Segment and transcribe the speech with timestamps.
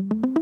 [0.00, 0.39] ส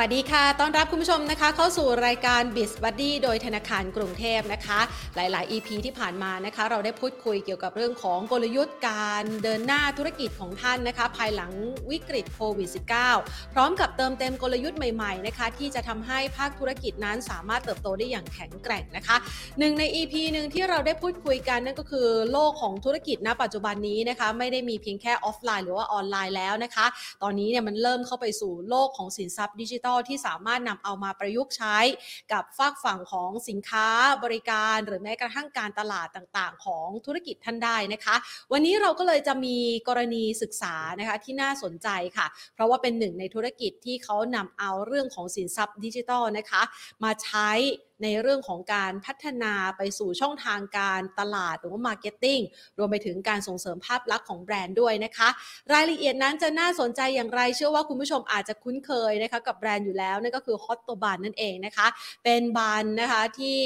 [0.00, 4.80] วัสดีค่ะ ต้อนรับคุณผู้ชมนะคะ เข้าสู่รายการ b i z Buddy โดยธนาคารกรุงเทพนะคะ
[5.16, 11.52] หลาย ๆ EP ที่ผ่านมานะคะ เราได้พูดคุยเกี่ยวกับเรื่องของกลยุทธ์การเดินหน้าธุรกิจของท่านนะคะ ภายหลัง
[11.90, 12.70] วิกฤตโควิด
[13.10, 19.16] -19 พร้อมกับเติมเต็มกลยุทธ์ใหม่ ๆ นะคะ ที่จะทำให้ภาคธุรกิจนั้นสามารถเติบโตได้อย่างแข็งแกร่งนะคะ
[19.58, 26.86] หนึ่งใน EP หนึ่งที่เราได้พูดคุยกันนั่นก็คือโลกของธุรกิจณปัจจุบันนี้นะคะ ไม่ได้มีเพียงแค่ออฟไลน์ หรือว่าออนไลน์แล้วนะคะ
[27.22, 31.78] ตอนนี้เนี่ยมันเริ่มเข้าไปสู่โลกของสินทรัพย์ดิจิทัลที่สามารถนำเอามาประยุกต์ใช้
[32.32, 33.86] กับฝากฝั่งของสินค้า
[34.24, 38.16] บริการหรือแม้กระทั่งการตลาดต่างๆ ของธุรกิจท่านได้นะคะ
[38.52, 39.56] วันนี้เราก็เลยจะมี
[39.88, 46.62] กรณีศึกษานะคะที่น่าสนใจค่ะ เพราะว่าเป็นหนึ่งในธุรกิจที่เขานำเอาเรื่องของสินทรัพย์ดิจิทัลนะคะ
[47.04, 47.50] มาใช้
[48.02, 52.40] ในเรื่องของการพัฒนาไปสู่ช่องทางการตลาดหรือว่า marketing
[52.78, 55.28] รวมไปถึงการส่งเสริมภาพลักษณ์ของแบรนด์ด้วยนะคะ
[55.72, 61.86] รายละเอียดนั้นจะน่าสนใจอย่างไรเชื่อว่าคุณผู้ชมอาจจะคุ้นเคยนะคะกับแบรนด์อยู่แล้วนั่นก็คือ Hotto Bun นั่นเองนะคะ
[62.24, 63.58] เป็น bun นะคะที่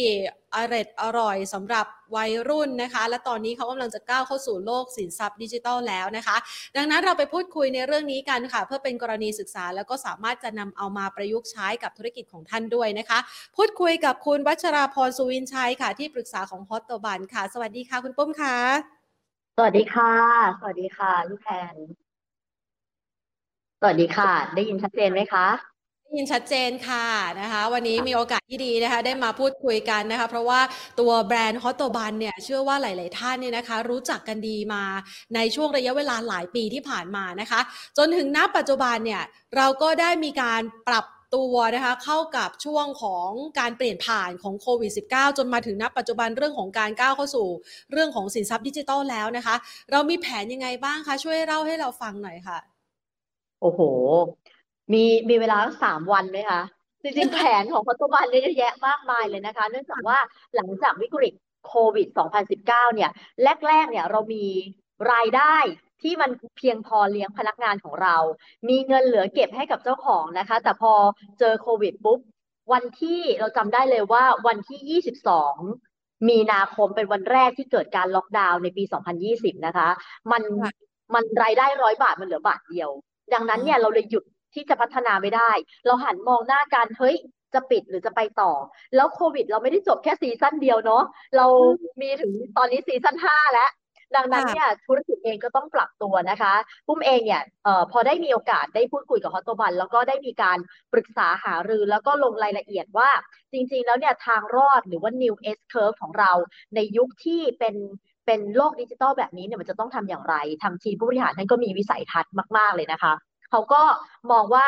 [0.56, 6.36] อร่อยอร่อยสำหรับวัยรุ่นนะคะ และตอนนี้เขากำลังจะก้าวเข้าสู่โลกสินทรัพย์ดิจิทัลแล้วนะคะ
[6.76, 13.18] ดังนั้นเราไปพูดคุยในเรื่องนี้กันค่ะ เพื่อเป็นกรณีศึกษาแล้วก็สามารถจะนำเอามาประยุกต์ใช้กับธุรกิจของท่านด้วยนะคะ
[13.56, 18.56] พูดคุยกับคุณวัชราพรสุวินชัยค่ะ ที่ปรึกษาของฮอตตบันค่ะ สวัสดีค่ะ คุณปุ้มค่ะ
[19.56, 20.12] สวัสดีค่ะ
[20.58, 21.76] สวัสดีค่ะลูกแพน
[23.80, 25.69] สวัสดีค่ะ ได้ยินชัดเจนไหมคะ
[26.10, 27.06] ได้ยินชัดเจนค่ะ
[27.40, 30.60] นะคะ วันนี้มีโอกาสที่ดีนะคะ ได้มาพูดคุยกันนะคะ เพราะว่า
[31.00, 34.82] ตัวแบรนด์ฮอตโตบันเนี่ยเชื่อว่าหลาย ๆ ท่านเนี่ยนะคะ รู้จักกันดีมา
[35.34, 37.60] ในช่วงระยะเวลาหลายปีที่ผ่านมานะคะ
[37.98, 39.22] จนถึงณปัจจุบันเนี่ย
[39.56, 47.48] เราก็ได้มีการปรับตัวนะคะเข้ากับช่วงของการเปลี่ยนผ่านของโควิด -19 จนมาถึงณปัจจุบันเรื่องของการก้าวเข้าสู่
[47.92, 49.54] เรื่องของสินทรัพย์ดิจิทัลแล้วนะคะ
[49.90, 52.58] เรามีแผนยังไงบ้างคะช่วยเล่าให้เราฟังหน่อยค่ะ
[53.60, 53.80] โอ้โห
[54.92, 56.62] มีมีเวลาสามวันไหมคะ
[57.02, 60.18] จริงๆแผนของพัตบันเนี่ยเยอะแยะมากมายเลยนะคะ เนื่องจากว่า
[60.56, 61.34] หลังจากวิกฤต
[61.66, 62.08] โควิด
[62.52, 63.10] 2019 เนี่ย
[63.68, 64.46] แรก ๆ เนี่ยเรามี
[65.12, 65.56] รายได้
[66.02, 68.16] ที่มันเพียงพอเลี้ยงพนักงานของเรา
[68.68, 70.92] มีเงินเหลือเก็บให้กับเจ้าของนะคะ แต่พอ
[71.38, 72.20] เจอโควิดปุ๊บ
[72.72, 75.00] วันที่เราจำได้เลยว่าวันที่
[75.70, 78.84] 22 มีนาคมเป็นวันแรกที่เกิดการล็อกดาวน์ในปี
[79.24, 79.88] 2020 นะคะ
[80.32, 80.72] มันค่ะ
[81.14, 82.90] มันรายได้ร้อยบาทมันเหลือบาทเดียว
[83.34, 84.24] ดังนั้นเนี่ยเราเลยหยุด
[84.54, 85.50] ที่จะพัฒนาไม่ได้
[85.86, 87.16] เราหันมองหน้ากันเฮ้ย
[87.54, 88.52] จะปิดหรือจะไปต่อ
[88.96, 91.02] แล้วโควิด เราไม่ได้จบแค่ซีซั่นเดียวเนาะ
[91.36, 91.46] เรา
[92.00, 93.70] มีถึงตอนนี้ซีซั่นห้าแล้ว
[94.16, 96.54] ดังนั้นค่ะเนี่ยธุรกิจเองก็ต้องปรับตัวนะคะ
[96.86, 100.58] ปุ้มเองเนี่ยเอ่อพอได้มีโอกาสได้พูดคุยกับฮอตโตบัน แล้วก็ได้มีการ
[100.92, 103.10] ปรึกษาหารือแล้วก็ลงรายละเอียดว่า
[103.52, 106.32] จริงๆแล้วเนี่ยทางรอดหรือว่า new S curve ของเรา
[106.74, 107.74] ในยุคที่เป็น
[108.26, 113.12] เป็นโลกดิจิทัลแบบนี้เนี่ยมันจะต้องทำอย่างไรทางทีมผู้บริหารท่านก็มีวิสัยทัศน์มาก ๆเลยนะคะ
[113.50, 113.82] เขาก็
[114.30, 114.66] มองว่า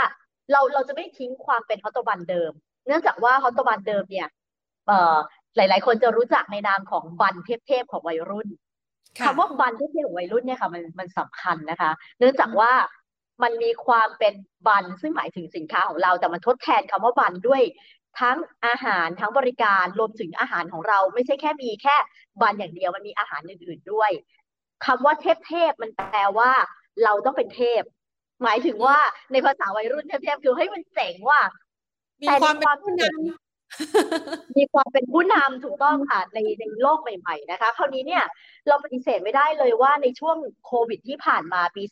[0.52, 2.52] เราเราจะไม่ทิ้งความเป็นฮอตโตบันเดิม
[2.86, 4.28] เนื่องจากว่าฮอตโตบันเดิมเนี่ย
[4.86, 5.16] เอ่อ
[5.56, 7.34] หลาย ๆ คนจะรู้จักในนามของบัน
[7.66, 8.48] เทพๆของวัยรุ่น
[9.18, 12.72] ค่ะคำว่าบันที่เทียบกับวัยรุ่นเนี่ยค่ะมันมันสำคัญนะคะ เนื่องจากว่า
[13.42, 14.34] มันมีความเป็น
[14.68, 17.62] บันซึ่งหมายถึงสินค้าของเรา แต่มันทดแทนคำว่าบันด้วย
[18.20, 21.96] ทั้งอาหารทั้งบริการรวมถึงอาหารของเรา ไม่ใช่แค่มีแค่
[22.42, 24.10] บันอย่างเดียวมันมีอาหารอื่น ๆด้วย
[24.86, 26.50] คำว่าเทพเทพๆมันแปลว่า
[27.04, 27.82] เราต้องเป็นเทพ
[28.42, 28.98] หมายถึงว่า
[29.32, 31.42] ในภาษาวัยรุ่นเทพๆคือเฮ้ยมันเจ๋งว่ะ
[32.20, 33.16] มีแต่ความในเป็นความผู้นเจ๋ง
[34.56, 38.24] มีความเป็นผู้นำถูกต้องค่ะในในโลกใหม่ๆนะคะ คราวนี้เนี่ย
[38.68, 40.36] เราปฏิเสธไม่ได้เลยว่าในช่วง
[40.66, 41.82] โควิดที่ผ่านมาปี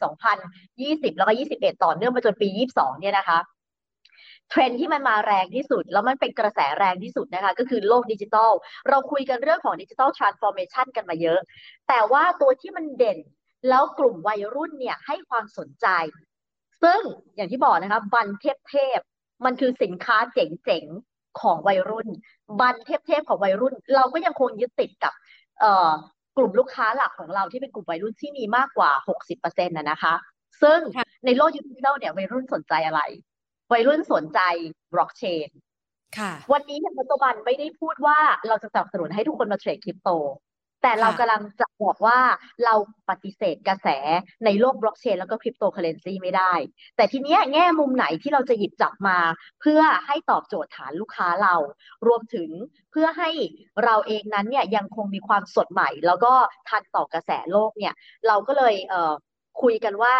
[0.55, 3.39] 2020 แล้วก็ 21 ต่อเนื่องมาจนปี 22 เนี่ยนะคะ
[4.50, 8.53] เทรนด์ที่มันมาแรงที่สุด แล้วมันเป็นกระแสแรงที่สุดนะคะ ก็คือโลกดิจิทัล
[8.89, 11.41] เราคุยกันเรื่องของดิจิทัลทรานส์ฟอร์เมชันกันมาเยอะ
[11.89, 13.19] แต่ว่าตัวที่มันเด่น
[13.69, 15.87] แล้วกลุ่มวัยรุ่นเนี่ยให้ความสนใจ
[16.82, 17.00] ซึ่ง
[17.36, 22.08] อย่างที่บอกนะคะบันเทพเทพๆมันคือสินค้าเจ๋งๆของวัยรุ่น
[22.60, 25.12] บันเทพๆของวัยรุ่น เราก็ยังคงยึดติดกับ
[25.60, 25.91] เอ่อ
[26.36, 28.91] กลุ่มลูกค้าหลักของเราที่เป็นกลุ่มวัยรุ่นที่มีมากกว่า
[29.30, 30.15] 60%นะนะคะ
[30.62, 33.00] ซึ่งค่ะในโลกดิจิทัลเนี่ยวัยรุ่นสนใจอะไร
[33.72, 34.41] วัยรุ่นสนใจ
[34.92, 35.48] บล็อกเชน
[36.18, 38.18] ค่ะวันนี้เนี่ยปัจจุบันไม่ได้พูดว่า
[38.48, 40.10] เราจะสนับสนุนให้ทุกคนมาเทรดคริปโต
[40.82, 42.18] แต่เราค่ะกำลังจะบอกว่า
[42.65, 42.74] เรา
[43.09, 43.88] ปฏิเสธกระแส
[44.44, 46.53] ในโลกบล็อกเชนแล้วก็คริปโตเคอเรนซีไม่ได้
[46.97, 49.18] แต่ทีเนี้ยแง่มุมไหนที่เราจะหยิบจับมา
[49.60, 51.54] เพื่อให้ตอบโจทย์ฐานลูกค้าเรา
[52.06, 52.48] รวมถึง
[52.92, 53.30] เพื่อให้
[53.84, 56.32] เราเองนั้นเนี่ยยังคงมีความสดใหม่ แล้วก็
[56.68, 57.94] ทันต่อกระแสโลกเนี่ย
[58.26, 59.12] เราก็เลยเอ่อ
[59.62, 60.15] คุยกันว่า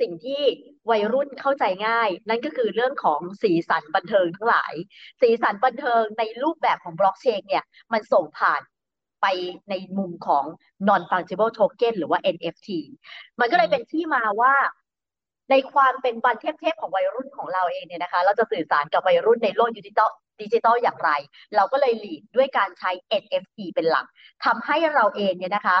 [0.00, 0.42] สิ่งที่
[0.90, 4.74] วัยรุ่นเข้าใจง่าย นั่นก็คือเรื่องของสีสันบันเทิงทั้งหลาย
[5.20, 8.60] สีสันบันเทิงในรูปแบบของบล็อกเชนเนี่ยมันส่งผ่าน
[9.26, 9.40] ไปไป
[9.70, 10.44] ในมุมของ
[10.88, 12.68] non fungible token หรือว่า NFT
[13.40, 14.54] มันก็เลยเป็นที่มาว่า
[15.50, 20.10] ในความเป็นบันเทิงๆของวัยรุ่นของเราเองเนี่ยนะคะ เราจะสื่อสารกับวัยรุ่นในโลกดิจิตอล
[20.42, 21.10] ดิจิตอลอย่างไร
[21.56, 22.90] เราก็เลย lead ด้วยการใช้
[23.22, 24.06] NFT เป็นหลัก
[24.44, 25.78] ทำให้เราเองเนี่ยนะคะ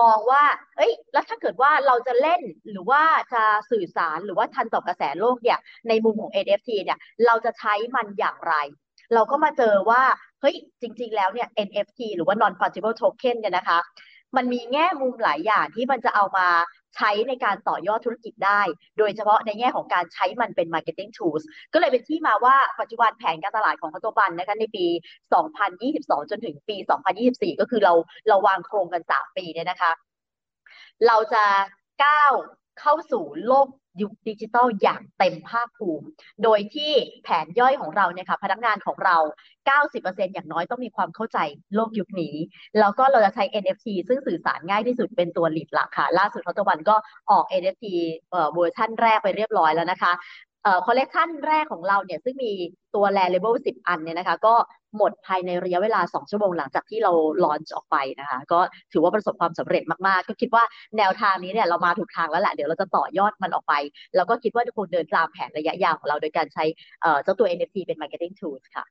[0.00, 0.44] มองว่า
[0.76, 5.58] เอ้ย แล้วถ้าเกิดว่าเราจะเล่นหรือว่าจะสื่อสารหรือว่าทันต่อกระแสโลกเนี่ย
[5.88, 8.54] ในมุมของ NFT เนี่ย เราจะใช้มันอย่างไร
[9.14, 10.02] เราก็มาเจอว่า
[10.40, 13.78] เฮ้ยจริง ๆ แล้วเนี่ย NFT หรือว่า non fungible token เนี่ยนะคะ
[14.36, 16.48] มันมีแง่มุมหลายอย่างที่มันจะเอามา
[16.96, 18.60] ใช้ในการต่อยอดธุรกิจได้
[18.98, 21.42] โดยเฉพาะในแง่ของการใช้มันเป็น marketing tools
[21.72, 24.86] ก็เลยเป็นที่มาว่าปัจจุบันแผนการตลาดของพัตบันนะคะในปี
[25.58, 26.76] 2022 จนถึงปี
[27.18, 27.92] 2024 ก็คือเรา
[28.28, 29.92] เราวางโครงกัน 3 ปีเนี่ยนะคะ
[31.06, 31.44] เราจะ
[32.04, 32.32] ก้าว
[32.80, 33.68] เข้าสู่โลก
[34.00, 36.06] ยุคดิจิทัลอย่างเต็มภาคภูมิ
[36.42, 36.92] โดยที่
[37.24, 39.16] แผนย่อยของเราเนี่ยค่ะพนักงานของเรา
[39.76, 41.38] 90%อย่างน้อยต้องมีความเข้าใจ
[41.74, 42.34] โลกยุคนี้
[42.78, 46.96] แล้วก็เราจะใช้ NFT ซึ่งสื่อสารง่ายที่สุดเป็นตัว lead หลักค่ะ ล่าสุดทศวรรษก็
[47.30, 47.84] ออก NFT
[48.30, 50.12] เอ่อเวอร์ชันแรกไปเรียบร้อยแล้วนะคะ
[50.86, 52.52] คอลเลกชันแรกของเราเนี่ยซึ่งมี
[52.94, 54.54] ตัวแลเลเวลสิบอันเนี่ยนะคะก็
[54.96, 57.12] หมดภายในระยะเวลา 2 ชั่วโมงหลังจากที่เรา
[57.44, 58.60] ลอนช์ออกไปนะคะก็
[58.92, 60.64] ถือว่าประสบความสำเร็จมาก ๆ ก็คิดว่า
[60.98, 63.74] แนวทางนี้เนี่ยเรามาถูกทางแล้วแหละ เดี๋ยวเราจะต่อยอดมันออกไป
[64.16, 66.64] แล้วก็คิดว่าทุกคนเดินตามแผนระยะยาวของเราโดยการใช้
[67.02, 68.84] เอ่อเจ้าตัว NFT เป็น marketing tools ค่ะ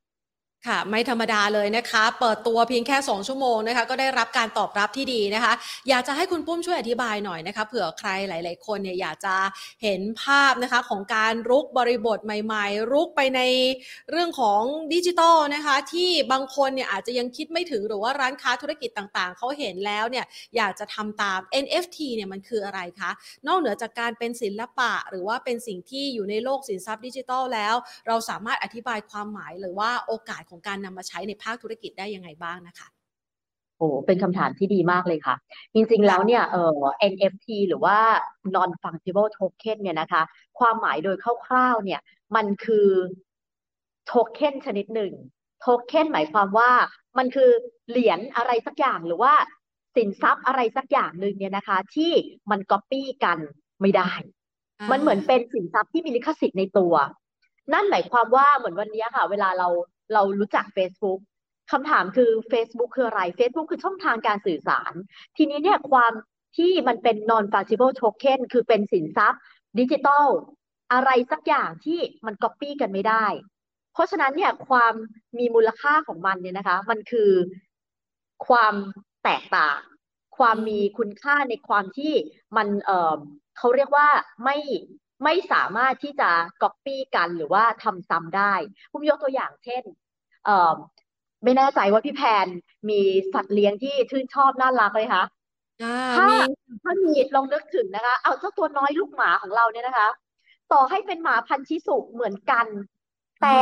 [0.64, 5.52] ค่ะไม่ธรรมดาเลยนะคะ เปิดตัวเพียงแค่ 2 ชั่วโมงนะคะ ก็ได้รับการตอบรับที่ดีนะคะ
[5.88, 9.36] อยากจะให้คุณปุ้มช่วยอธิบายหน่อยนะคะเผื่อใครหลาย ๆ คนเนี่ยอยากจะ
[9.82, 13.40] เห็นภาพนะคะของการรุกบริบทใหม่ ๆ รุกไปใน
[14.10, 14.62] เรื่องของ
[14.94, 20.26] ดิจิทัลนะคะ ที่บางคนเนี่ยอาจจะยังคิดไม่ถึงหรือว่าร้านค้าธุรกิจต่าง ๆ เขาเห็นแล้วเนี่ย
[20.56, 23.10] อยากจะทำตาม NFT เนี่ยมันคืออะไรคะ
[23.46, 27.74] นอกเหนือจากการเป็นศิลปะ หรือว่าเป็นสิ่งที่อยู่ในโลกสินทรัพย์ดิจิทัลแล้ว
[28.08, 32.88] เราสามารถอธิบายความหมายหรือว่าโอกาสของการนำมาใช้ในภาคธุรกิจได้ยังไงบ้างนะคะ
[33.78, 35.34] โอ้เป็นคำถามที่ดีมากเลยค่ะ
[35.74, 36.80] จริงๆแล้วเนี่ยเอ่อ
[37.12, 37.98] NFT หรือว่า
[38.54, 40.22] non fungible token เนี่ยนะคะ
[40.58, 41.16] ความหมายโดย
[41.46, 42.00] คร่าวๆเนี่ย
[42.36, 42.88] มันคือ
[44.06, 45.12] โทเค็นชนิดหนึ่ง
[45.60, 46.70] โทเค็นหมายความว่า
[47.18, 47.50] มันคือ
[47.90, 49.32] เหรียญอะไรสักอย่างหรือว่า
[49.96, 52.12] สินทรัพย์อะไรสักอย่างหนึ่งเนี่ยนะคะ ที่
[52.50, 53.38] มันก๊อปปี้กัน
[53.80, 54.10] ไม่ได้
[54.90, 56.94] มันเหมือนเป็นสินทรัพย์ที่มีลิขสิทธิ์ในตัว
[57.72, 59.68] นั่นหมายความว่าเหมือนวันนี้ค่ะ เวลาเรา
[60.12, 61.20] เรารู้จัก Facebook
[61.72, 64.92] คำถามคือ Facebook คืออะไร Facebook คือช่องทางการสื่อสาร
[65.36, 66.12] ทีนี้เนี่ยความ
[66.56, 69.40] ที่มันเป็น non fungible token คือเป็นสินทรัพย์
[69.78, 70.26] ดิจิทัล
[70.92, 73.26] อะไรสักอย่างที่มัน copy กันไม่ได้
[73.92, 74.94] เพราะฉะนั้นเนี่ยความ
[75.38, 77.30] มีมูลค่าของมันเนี่ยนะคะ มันคือ
[78.46, 78.74] ความ
[79.24, 79.80] แตกต่าง
[80.38, 82.14] ความมีคุณค่าในความที่
[82.56, 83.16] มันเอ่อ
[83.58, 84.08] เขาเรียกว่า
[84.44, 84.56] ไม่
[85.24, 86.30] ไม่สามารถที่จะ
[86.62, 88.54] copy กันหรือว่าทำซ้ำได้
[88.92, 89.82] ผมยกตัวอย่างเช่น
[90.44, 90.74] เอ่อ
[91.44, 92.46] ไม่แน่ใจว่าพี่แพน
[92.88, 93.00] มี
[93.34, 95.24] สัตว์เลี้ยงที่ชื่นชอบน่ารักเลยคะ
[95.82, 96.36] อ่าถ้ามี
[96.82, 100.08] ถ้ามีลองนึกถึงนะคะ เอาเจ้าตัวน้อยลูกหมาของเราเนี่ยนะคะ
[100.72, 102.66] ต่อให้เป็นหมาพันธุ์ชิสุเหมือนกัน
[103.42, 103.58] แต่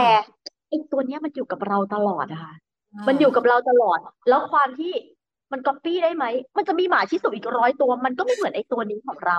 [0.69, 2.55] ไอ้ตัวเนี้ยมันอยู่กับเราตลอดอะค่ะ
[3.09, 3.99] มันอยู่กับเราตลอด
[4.29, 4.95] แล้วความที่
[5.53, 6.25] มันก๊อปปี้ได้ไหม
[6.57, 9.39] มันจะมีหมาชิสุอีกร้อยตัว มันก็ไม่เหมือนไอ้ตัวนี้ของเรา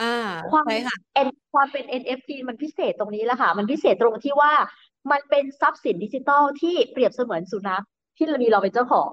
[0.00, 0.14] อ่า
[0.50, 0.96] ความใช่ค่ะ
[1.26, 4.52] N ความเป็น NFT มันพิเศษตรงนี้แหละค่ะ มันพิเศษตรงที่ว่า
[5.10, 7.84] มันเป็นทรัพย์สินดิจิทัลที่เปรียบเสมือนสุนัข
[8.16, 9.12] ที่เรามีเราเป็นเจ้าของ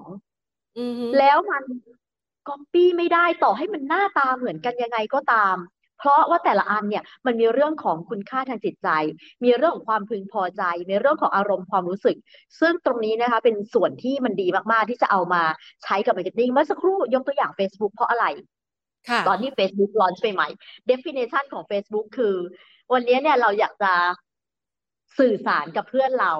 [0.78, 1.62] อือฮึแล้วมัน
[2.48, 5.56] ก๊อปปี้ไม่ได้ต่อให้มันหน้าตาเหมือนกันยังไงก็ตาม
[5.98, 8.88] เพราะว่าแต่ละอันเนี่ยมันมีเรื่องของคุณค่าทางจิตใจ
[9.44, 12.16] มีเรื่องของความพึงพอใจ มีเรื่องของอารมณ์ความรู้สึก
[12.60, 15.42] ซึ่งตรงนี้นะคะเป็นส่วนที่มันดีมากๆที่จะเอามา
[15.84, 18.59] ใช้กับ marketing เมื่อสักครู่ยกตัวอย่าง Facebook เพราะอะไรค่ะ
[19.28, 22.36] ตอนที่ Facebook launch ใหม่ๆ definition ของ Facebook คือ
[22.92, 23.92] วันนี้เนี่ยเราอยากจะ
[25.18, 26.32] สื่อสารกับเพื่อนเรา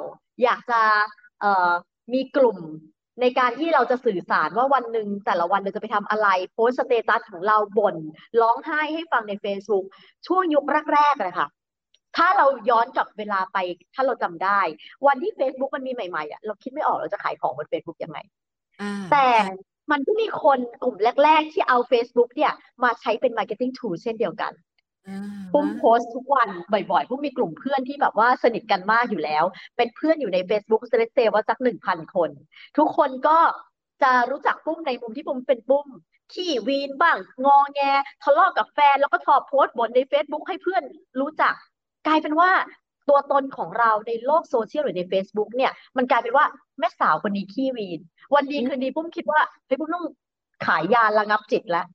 [0.42, 0.80] อยากจะ
[1.40, 1.70] เอ่อ
[2.12, 2.58] มีกลุ่ม
[3.20, 7.96] ในการที่เราจะสื่อสารว่าวันหนึ่งแต่ละวันเราจะไปทำอะไรโพสสเตตัสของเราบ่น
[8.40, 9.84] ร้องไห้ให้ฟังใน Facebook
[10.26, 11.48] ช่วงยุคแรกๆเลยค่ะ
[12.16, 13.58] ถ้าเราย้อนกลับเวลาไป
[13.94, 14.60] ถ้าเราจำได้
[15.06, 18.18] วันที่ Facebook มันมีใหม่ๆอะเราคิดไม่ออกเราจะขายของบน Facebook ยังไง
[18.80, 19.54] อ่าแต่ใช่
[19.90, 24.52] มันก็มีคนกลุ่มแรก ๆ ที่เอา Facebook เนี่ยมาใช้เป็น Marketing Tool เช่นเดียวกัน
[25.08, 25.20] อ่า
[25.52, 29.44] ปุ้มโพสต์ทุกวันบ่อยๆปุ้มมีกลุ่มเพื่อนที่แบบว่าสนิทกันมากอยู่แล้ว
[29.76, 32.30] เป็นเพื่อนอยู่ใน Facebook เซเลเซว่าสักหนึ่งพันคน
[32.78, 33.38] ทุกคนก็
[34.02, 35.86] จะรู้จักปุ้มในมุมที่ปุ้มเป็นปุ้ม
[36.32, 37.80] ขี้วีนบ้าง งอแง
[38.22, 40.82] ทะเลาะกับแฟน แล้วก็ชอบโพสต์บนใน Facebook ให้เพื่อน
[41.20, 41.54] รู้จัก
[42.06, 42.50] กลายเป็นว่า
[43.10, 46.46] ตัวตนของเราในโลกโซเชียลหรือใน Facebook เนี่ย มันกลายเป็นว่า
[46.78, 48.00] แม่สาวคนนี้ขี้วีน
[48.34, 50.06] วันดีคืนดีปุ้มคิดว่าเฮ้ยปุ้มต้อง
[50.66, 51.86] ขายยาระงับจิตแล้ว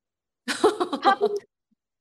[1.04, 1.34] ถ้าปุ้ม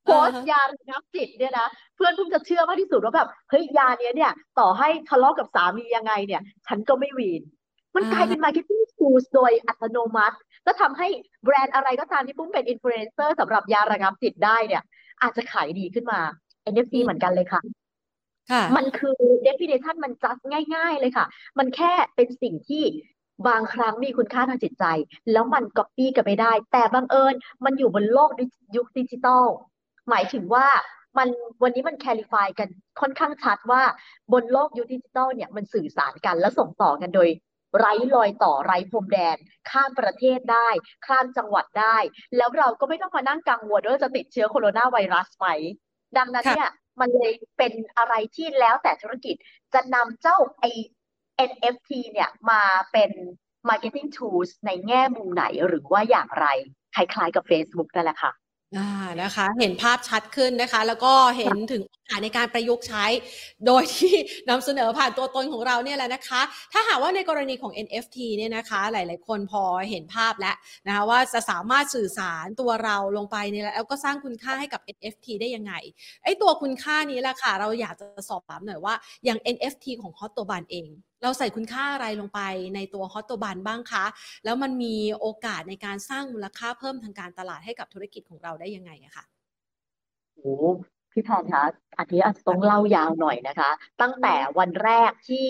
[0.04, 7.42] โพสต์ยาระงับจิตเนี่ยนะเพื่อนปุ้มจะเชื่อมากที่สุดว่าแบบเฮ้ยยาเนี้ยเนี่ย ต่อให้ทะเลาะกับสามียังไงเนี่ย ฉันก็ไม่วีน
[7.94, 11.08] มันกลายเป็น marketing tools โดยอัตโนมัติก็ทำให้
[11.44, 14.82] แบรนด์อะไรก็ตามที่ปุ้มเป็นอินฟลูเอนเซอร์สำหรับยาระงับจิตได้เนี่ย
[15.22, 16.20] อาจจะขายดีขึ้นมา
[16.72, 17.83] NFT เหมือนกันเลยค่ะค่ะ
[18.76, 20.42] มันคือ definition มัน just
[20.74, 21.26] ง่าย ๆ เลยค่ะ
[21.58, 22.84] มันแค่เป็นสิ่งที่
[23.48, 24.84] บางครั้งมีคุณค่าทางจิตใจ
[25.32, 27.34] แล้วมัน copy กันไม่ได้ แต่บังเอิญ
[27.64, 28.30] มันอยู่บนโลก
[28.76, 29.46] ยุคดิจิตอล
[30.10, 30.66] หมายถึงว่า
[31.18, 31.28] มัน
[31.62, 32.68] วันนี้มัน clarify กัน
[33.00, 33.82] ค่อนข้างชัดว่า
[34.32, 37.28] บนโลกยุคดิจิตอลเนี่ยมันสื่อสารกันและส่งต่อกันโดย
[37.78, 39.36] ไร้รอยต่อไร้พรมแดน
[39.70, 40.68] ข้ามประเทศได้
[41.06, 41.96] ข้ามจังหวัดได้
[42.36, 45.46] แล้วเราก็ไม่ต้องมานั่งกังวลว่าจะติดเชื้อโคโรนาไวรัสไหม
[46.18, 46.70] ดังนั้นเนี่ย
[47.00, 49.36] มันเลยเป็นอะไรที่แล้วแต่ธุรกิจ
[49.74, 50.64] จะนำเจ้าไอ
[51.50, 53.10] NFT เนี่ยมาเป็น
[53.68, 56.46] marketing tools ในแง่มุมไหนหรือว่าอย่างไร
[56.94, 58.32] คล้ายๆกับ Facebook นั่นแหละค่ะ
[58.76, 58.88] อ่า
[59.22, 63.04] นะคะ เห็นภาพชัดขึ้นนะคะ แล้วก็เห็นถึงโอกาสในการประยุกต์ใช้
[63.66, 64.14] โดยที่
[64.50, 66.40] นำเสนอผ่านตัวตนของเราเนี่ยแหละนะคะ
[66.72, 70.54] ถ้าหากว่าในกรณีของ NFT เนี่ยนะคะ หลาย ๆ คนพอเห็นภาพแล้ว
[70.86, 75.72] นะคะว่าจะสามารถสื่อสารตัวเราลงไปเนี่ยแล้วก็สร้างคุณค่าให้กับ NFT ได้ยังไง
[76.24, 80.88] ไอ้ตัวคุณค่านี้แหละค่ะ เราอยากจะสอบถามหน่อยว่าอย่าง NFT ของ Hotto Bun เอง
[81.24, 82.40] เราใส่คุณค่าอะไรลงไป
[82.74, 84.04] ในตัว Hotto Bun บ้างคะ
[84.44, 89.24] แล้วมันมีโอกาสในการสร้างมูลค่าเพิ่มทางการตลาดให้กับธุรกิจของเราได้ยังไงอะคะ
[90.34, 90.56] โอ้
[91.12, 91.64] พี่แพนคะ
[91.98, 93.70] อันนี้อาจจะต้องเล่ายาวหน่อยนะคะ
[94.02, 95.46] ตั้งแต่วันแรกที่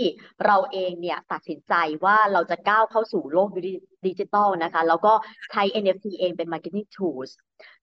[0.46, 3.48] เราเองเนี่ยตัดสินใจว่าเราจะก้าวเข้าสู่โลก
[4.06, 5.12] ดิจิตอลนะคะ แล้วก็
[5.52, 7.30] ใช้ NFT เองเป็น marketing tools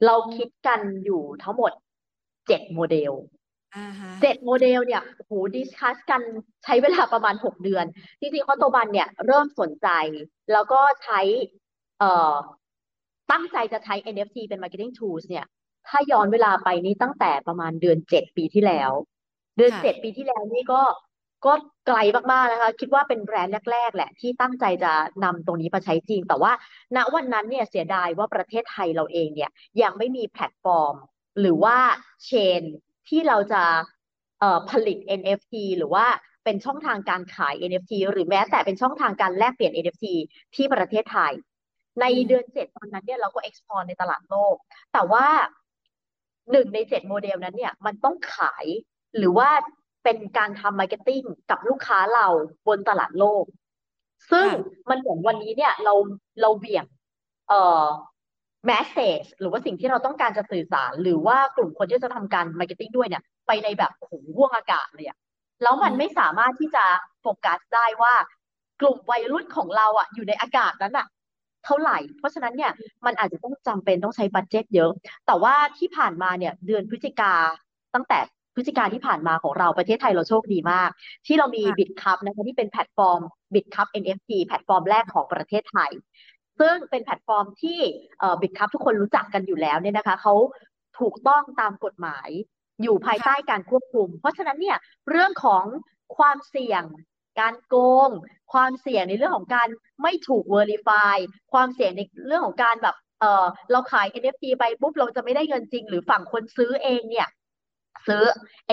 [0.05, 1.71] เราคิดกันอยู่ทั้งหมด
[2.47, 3.13] เจ็ดโมเดล
[3.75, 6.21] อ่าฮะ เจ็ดโมเดลเนี่ยโห discuss กัน
[6.63, 7.85] ใช้เวลาประมาณหกเดือน
[8.19, 9.87] จริงๆ Hotto Bun เนี่ยเริ่มสนใจ
[10.51, 11.19] แล้วก็ใช้
[11.99, 12.35] เอ่อ
[13.31, 15.45] ตั้งใจจะใช้ NFT เป็น marketing tools เนี่ย
[15.87, 18.91] ถ้าย้อนเวลาไปนี่ตั้งแต่ประมาณเดือนเจ็ดปีที่แล้ว
[19.57, 20.81] เดือนค่ะ เจ็ดปีที่แล้วนี่ก็
[21.45, 21.53] ก็
[21.87, 21.97] ไกล
[22.31, 24.91] มากๆนะคะ คิดว่าเป็นแบรนด์แรก ๆ แหละ ที่ตั้งใจจะ
[25.23, 26.51] นำตรงนี้มาใช้จริง แต่ว่า
[26.95, 29.51] ณวันนั้นเนี่ยเสียดายว่าประเทศไทยเราเองเนี่ย
[29.81, 30.95] ยังไม่มีแพลตฟอร์ม
[31.39, 31.77] หรือว่า
[32.25, 32.63] chain
[33.11, 33.63] ที่เราจะ
[34.39, 36.05] เอ่อผลิต NFT หรือว่า
[36.43, 40.05] เป็นช่องทางการขาย NFT หรือแม้แต่เป็นช่องทางการแลกเปลี่ยน NFT
[40.55, 41.33] ที่ประเทศไทย
[42.01, 44.55] ในอืมเดือนเจ็ดตอนนั้นเนี่ยเราก็ export ในตลาดโลก
[44.93, 45.25] แต่ว่า
[46.51, 48.65] หนึ่งในเจ็ดโมเดลนั้นเนี่ยมันต้องขาย
[49.17, 49.49] หรือว่า
[50.03, 52.27] เป็นการทำ marketingกับลูกค้าเรา
[52.67, 53.45] บนตลาดโลก
[54.31, 54.55] ซึ่งค่ะ
[54.89, 55.93] มันเหมือนวันนี้เนี่ยเรา
[56.41, 56.85] เราเบี่ยง
[57.49, 57.83] เอ่อ
[58.69, 65.17] message หรือว่าสิ่งที่เราต้องการจะสื่อสาร หรือว่ากลุ่มคนที่จะทำการ marketing ด้วยเนี่ย ไปในแบบโอ้โหห้วงอวกาศเลยอะ
[65.63, 66.85] แล้วมันอืมไม่สามารถที่จะ
[67.21, 68.13] โฟกัสได้ว่า
[68.81, 71.07] กลุ่มวัยรุ่นของเราอะอยู่ในอวกาศนั้นอะ
[71.65, 72.71] เท่าไหร่ เพราะฉะนั้นเนี่ย
[73.05, 74.91] มันอาจจะต้องจำเป็นต้องใช้ budget เยอะ
[75.27, 77.33] แต่ว่าที่ผ่านมาเนี่ยเดือนพฤศจิกา
[77.93, 78.19] ตั้งแต่
[78.55, 80.89] พฤศจิกาที่ผ่านมาของเราประเทศไทยเราโชคดีมาก
[81.27, 83.21] ที่เรามีค่ะ Bitkub นะคะที่เป็นแพลตฟอร์ม
[83.53, 85.91] Bitkub NFT แพลตฟอร์มแรกของประเทศไทย
[86.61, 87.79] ซึ่งเป็นแพลตฟอร์มที่
[88.41, 90.35] Bitkub ทุกคนรู้จักกันอยู่แล้วเนี่ยนะคะเขา
[90.99, 92.29] ถูกต้องตามกฎหมาย
[92.81, 94.77] อยู่ภายใต้การควบคุม เพราะฉะนั้นเนี่ย
[95.09, 95.65] เรื่องของ
[96.17, 96.83] ความเสี่ยง
[97.39, 97.75] การโก
[98.07, 98.09] ง
[98.53, 99.67] ความเสี่ยงในเรื่องของการ
[100.01, 101.15] ไม่ถูก verify
[101.53, 107.27] ความเสี่ยงในเรื่องของการแบบเออเราขาย NFT ไปปุ๊บเราจะไม่ได้เงินจริง หรือฝั่งคนซื้อเองเนี่ย
[108.07, 108.23] ซื้อ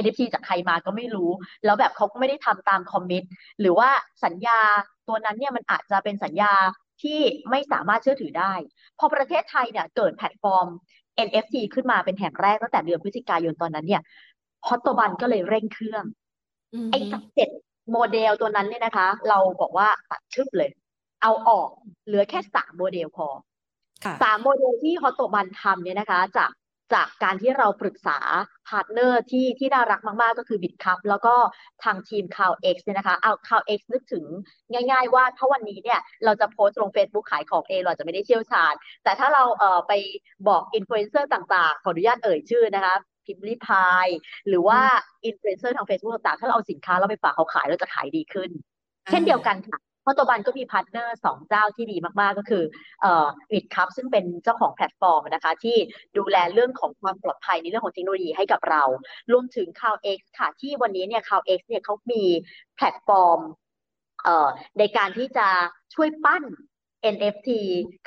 [0.02, 1.30] NFT จากใครมาก็ไม่รู้
[1.64, 3.22] แล้วแบบเขาก็ไม่ได้ทำตาม commit
[3.60, 3.90] หรือว่า
[4.24, 4.60] สัญญา
[5.08, 6.52] ตัวนั้นเนี่ยมันอาจจะเป็นสัญญา
[7.02, 8.52] ที่ไม่สามารถเชื่อถือได้
[8.98, 10.66] พอประเทศไทยเนี่ยเกิดแพลตฟอร์ม
[11.26, 14.02] NFT ขึ้นมาเป็นแห่งแรกตั้งแต่เดือนพฤศจิกายนตอนนั้นเนี่ย
[14.68, 16.04] ฮอตโตบันก็เลยเร่งเครื่อง
[16.74, 17.50] อืมไอ้จากเจ็ด
[17.92, 20.70] โมเดลตัวนั้นเนี่ยนะคะ เราบอกว่าตัดชึบเลย
[21.22, 21.68] เอาออก
[22.06, 23.28] เหลือแค่สามโมเดลพอ
[24.04, 26.50] ค่ะสามโมเดลที่ฮอตโตบันทำเนี่ยนะคะ จาก
[26.94, 28.18] จากการที่เราปรึกษา
[28.68, 31.34] พาร์ทเนอร์ที่ที่น่ารักมาก ๆ ก็คือบิ t คัพแล้วก็
[31.84, 34.24] ทางทีม c o w X เนี่ยนะคะเอา c o w X นึกถึง
[34.72, 39.92] ง่าย ๆ ว่าถ้าวันนี้เนี่ยเราจะโพสต์ลง Facebook ขายของเองเราอาจจะไม่ได้เชี่ยวชาญ แต่ถ้าเราเอ่อไป
[40.48, 42.94] บอกอินฟลูเอนเซอร์ต่าง ๆ ขออนุญาตเอ่ยชื่อนะคะ
[43.26, 44.06] พิมรี่พาย
[44.48, 44.80] หรือว่า
[45.26, 48.50] อินฟลูเอนเซอร์ทาง Facebook ต่างๆ ถ้าเราเอาสินค้าเราไปฝากเขาขายเราจะขายดีขึ้น
[49.08, 52.64] เช่นเดียวกันค่ะเพ ราะฮอตโตบันก็มีพาร์ทเนอร์สองเจ้าที่ดีมาก ๆ ก็คือ
[53.00, 55.76] เอ่อ Bitkub ซึ่งเป็นเจ้าของแพลตฟอร์มนะคะ ที่
[56.18, 58.82] ดูแลเรื่องของความปลอดภัยในเรื่องของเทคโนโลยีให้กับเรา
[59.32, 62.24] รวมถึง c o w X ค่ะ ที่วันนี้เนี่ย c o w X เนี่ยเขามี
[62.76, 63.40] แพลตฟอร์ม
[64.24, 64.48] เอ่อ
[64.78, 65.48] ในการที่จะ
[65.94, 66.44] ช่วยปั้น
[67.14, 67.48] NFT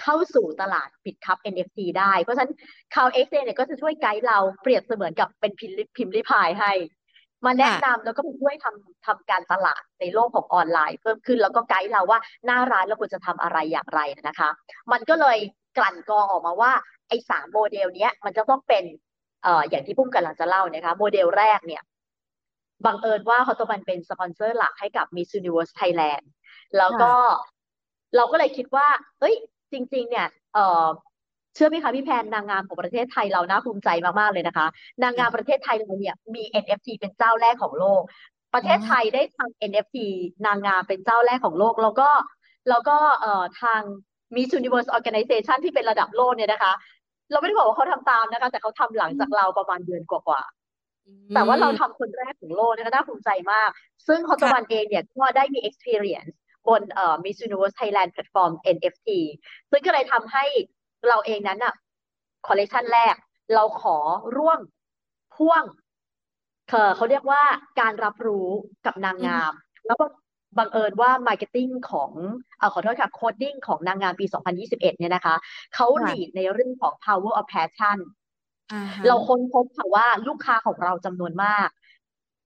[0.02, 2.54] เข้าสู่ตลาด Bitkub NFT ได้ เพราะฉะนั้น
[2.94, 6.72] c o w X เนี่ยก็จะช่วยไกด์เราเปรียบเสมือนกับเป็นพิมรี่พายให้
[7.46, 14.50] มาแนะนำแล้วก็มาช่วยทำทำการตลาดในโลกของออนไลน์เพิ่มขึ้น แล้วก็ไกด์เราว่าหน้าร้านเราควรจะทำอะไรอย่างไรนะคะ
[14.92, 15.38] มันก็เลย
[15.78, 16.72] กลั่นกรองออกมาว่า
[17.08, 18.84] ไอ้สามโมเดลเนี้ยมันจะต้องเป็น
[19.44, 21.84] เอ่ออย่างที่ปุ้มกำลังจะเล่านะคะโมเดลแรกเนี่ย
[22.86, 26.24] บังเอิญว่าฮอตโตบันเป็นสปอนเซอร์หลักให้กับ Miss Universe Thailand
[26.78, 27.14] แล้วก็
[28.16, 28.88] เราก็เลยคิดว่า
[29.20, 29.36] เอ้ย
[29.72, 30.86] จริง ๆ เนี่ยเออ
[31.56, 33.90] เชื่อไหมคะพี่แพนนางงามของประเทศไทยเราน่าภูมิใจ
[34.20, 34.68] มาก ๆ เลยนะคะ
[35.04, 38.02] นางงามประเทศไทยเราเนี่ยมี NFT เป็นเจ้าแรกของโลก
[38.54, 39.98] ประเทศไทยได้ทำ NFT
[40.46, 42.10] นางงามเป็นเจ้าแรกของโลก แล้วก็
[42.70, 43.82] แล้วก็เอ่อทาง
[44.36, 46.74] Miss Universe Organization ที่เป็นระดับโลกเนี่ยนะคะ
[47.32, 53.70] เราไม่ได้บอกว่าเขาทำตามนะคะ แต่เขาทำหลังจากเราประมาณเดือนกว่าๆแต่ว่าเราทำคนแรกของโลกนะคะน่าภูมิใจมาก
[54.08, 56.34] ซึ่งคอตวันเองเนี่ยก็ได้มี experience
[56.68, 59.10] บนเอ่อ Miss Universe Thailand Platform NFT
[59.72, 60.46] ซึ่งก็เลยทำให้
[61.08, 61.74] เราเองนั้นอะ
[62.48, 63.16] คอลเลคชันแรก
[63.56, 63.98] เราขอ
[64.38, 64.60] ร่วม
[65.36, 65.64] พ่วง
[66.70, 67.42] เขาเขาเรียกว่า
[67.80, 68.48] การรับรู้
[68.86, 69.54] กับนางงาม
[69.88, 70.06] แล้วก็
[70.58, 72.12] บังเอิญว่า marketing ของ
[72.58, 74.26] เอ่อขอโทษค่ะ quoting ของนางงามปี
[74.58, 75.36] 2021 เนี่ยนะคะ
[75.76, 77.98] เขา lead ในเรื่องของ power of passion
[78.72, 81.70] อ่าฮะเราค้นพบค่ะว่าลูกค้าของเราจำนวนมาก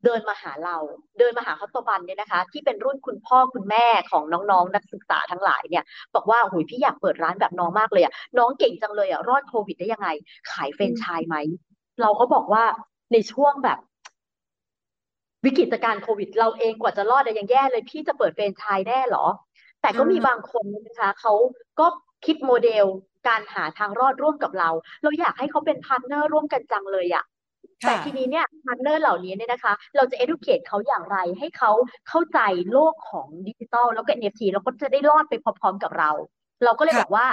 [0.06, 0.78] เดินมาหาเรา
[1.20, 5.84] เดินมาหาฮอตโตบันเนี่ยนะคะ ที่เป็นรุ่นคุณพ่อคุณแม่ของน้องๆ นักศึกษาทั้งหลายเนี่ย
[6.16, 10.08] บอกว่าหุยพี่อยากเปิดร้านแบบน้องมากเลยอะน้องเก่งจังเลยอะรอดโควิดได้ยังไง
[10.52, 11.36] ขายเฟรนไชส์ไหม
[12.02, 12.64] เราก็บอกว่า
[13.14, 13.80] ในช่วงแบบ
[15.46, 19.26] วิกฤตการณ์โควิด เราเองกว่าจะรอดอะยังแย่เลย พี่จะเปิดเฟรนไชส์แน่หรอ
[19.82, 21.34] แต่ก็มีบางคนนะคะเขา
[21.80, 21.88] ก็
[22.26, 22.86] คิดโมเดล
[23.28, 24.70] การหาทางรอดร่วมกับเรา
[25.04, 27.24] เราอยากให้เขาเป็นพาร์ทเนอร์ร่วมกันจังเลยอะ
[27.86, 31.72] แต่ค่ะทีนี้เนี่ยพาร์ทเนอร์เหล่านี้เนี่ยนะคะ เราจะ educate เขาอย่างไรให้เขา
[32.10, 32.40] เข้าใจ
[32.72, 36.12] โลกของดิจิทัลแล้วก็ NFT แล้วก็จะได้รอดไปพร้อมๆกับเรา
[36.64, 37.28] เราก็เลยค่ะบอกว่า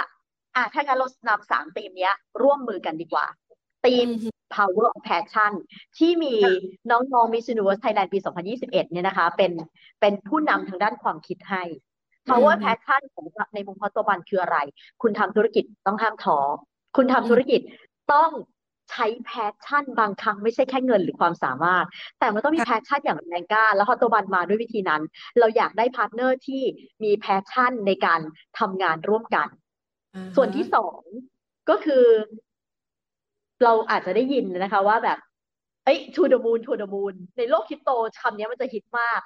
[0.55, 3.25] อะถ้างั้นเรานำสามธีมเนี้ย ร่วมมือกันดีกว่า
[3.85, 5.53] ธีมอือฮึ power of passion
[5.97, 6.35] ที่มี
[6.91, 9.51] น้องๆ Miss Universe Thailand ปี 2021 เนี่ยนะคะ เป็น
[10.01, 11.63] เป็นผู้นำทางด้านความคิดให้
[12.29, 13.25] power อืม passion ของ
[13.55, 14.57] ในมุมพัตบันคืออะไร
[15.01, 16.37] คุณทำธุรกิจต้องห้ามท้อ
[16.97, 17.61] คุณทำธุรกิจ
[18.13, 18.29] ต้อง
[18.93, 21.85] ใช้แพชชั่นบางครั้งไม่ใช่แค่เงินหรือความสามารถ
[22.19, 25.01] แต่มันต้องมี passion อย่างแรงกล้า แล้วฮอตโตบันมาด้วยวิธีนั้น
[25.39, 26.61] เราอยากได้พาร์ทเนอร์ที่
[27.03, 28.21] มี passion ในการ
[28.59, 29.47] ทำงานร่วมกัน
[30.15, 30.99] อ่าฮะส่วนที่สอง
[31.69, 32.05] ก็คือ
[33.63, 35.19] เราอาจจะได้ยินนะคะว่าแบบ
[35.85, 37.89] เอ้ย to the moon to the moon ในโลกคริปโต
[38.21, 39.21] คำนี้มันจะฮิตมาก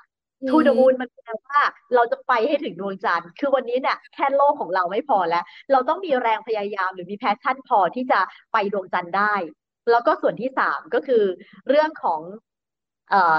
[0.50, 1.60] to the moon มันแปลว่า
[1.96, 8.20] เราจะไปให้ถึงดวงจันทร์คือวันนี้เนี่ยแค่โลกของเราไม่พอแล้ว เราต้องมีแรงพยายามหรือมี passion พอที่จะ
[8.54, 9.34] ไปดวงจันทร์ได้
[9.92, 11.24] แล้วก็ส่วนที่สามก็คือ
[11.70, 12.22] เรื่องของ
[13.10, 13.36] เอ่อ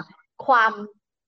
[0.47, 0.73] ความ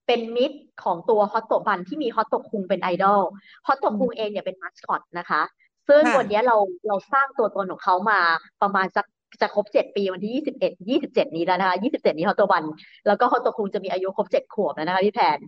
[0.06, 3.22] เป็นมิตรของตัวฮอตโตบันที่มีฮอตโตคุงเป็นไอดอล
[3.66, 5.42] ฮอตโตคุงเองเนี่ยเป็นมาสคอตนะคะ
[5.88, 6.56] ซึ่งค่ะวันนี้เรา
[6.88, 8.20] เราสร้างตัวตนของเขามา
[8.62, 9.06] ประมาณสัก
[9.40, 12.64] จะครบเจ็ดปีวันที่ยี่สิบเอ็ดยี่สิบเจ็ดนี้แล้วนะคะยี่สิบเจ็ดนี้ฮอตโตบัน
[13.06, 15.38] แล้วก็ฮอตโตคุงจะมีอายุครบเจ็ดขวบแล้วนะคะพี่แพน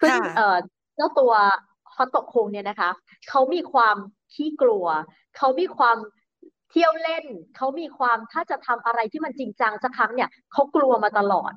[0.00, 0.56] ซึ่งค่ะเอ่อ
[0.96, 1.32] เจ้าตัว
[1.96, 2.90] ฮอตโตคุงเนี่ยนะคะ
[3.28, 3.96] เขามีความ
[4.34, 4.86] ขี้กลัว
[5.36, 5.96] เขามีความ
[6.70, 7.24] เที่ยวเล่น
[7.56, 11.52] เขามีความถ้าจะทำอะไรที่มันจริงจังสักครั้งเนี่ยเขากลัวมาตลอด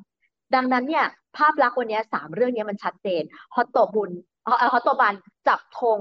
[0.56, 1.06] ดังนั้นเนี่ย
[1.38, 3.24] ภาพลักษณ์วันนี้สามเรื่องนี้มันชัดเจน
[3.56, 4.12] ฮอตโตบุญ
[4.44, 5.14] เอ่อฮอตโตบัน
[5.48, 6.00] จับธง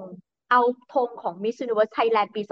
[0.51, 0.61] เอา
[0.95, 2.43] ธงของ Miss Universe Thailand ปี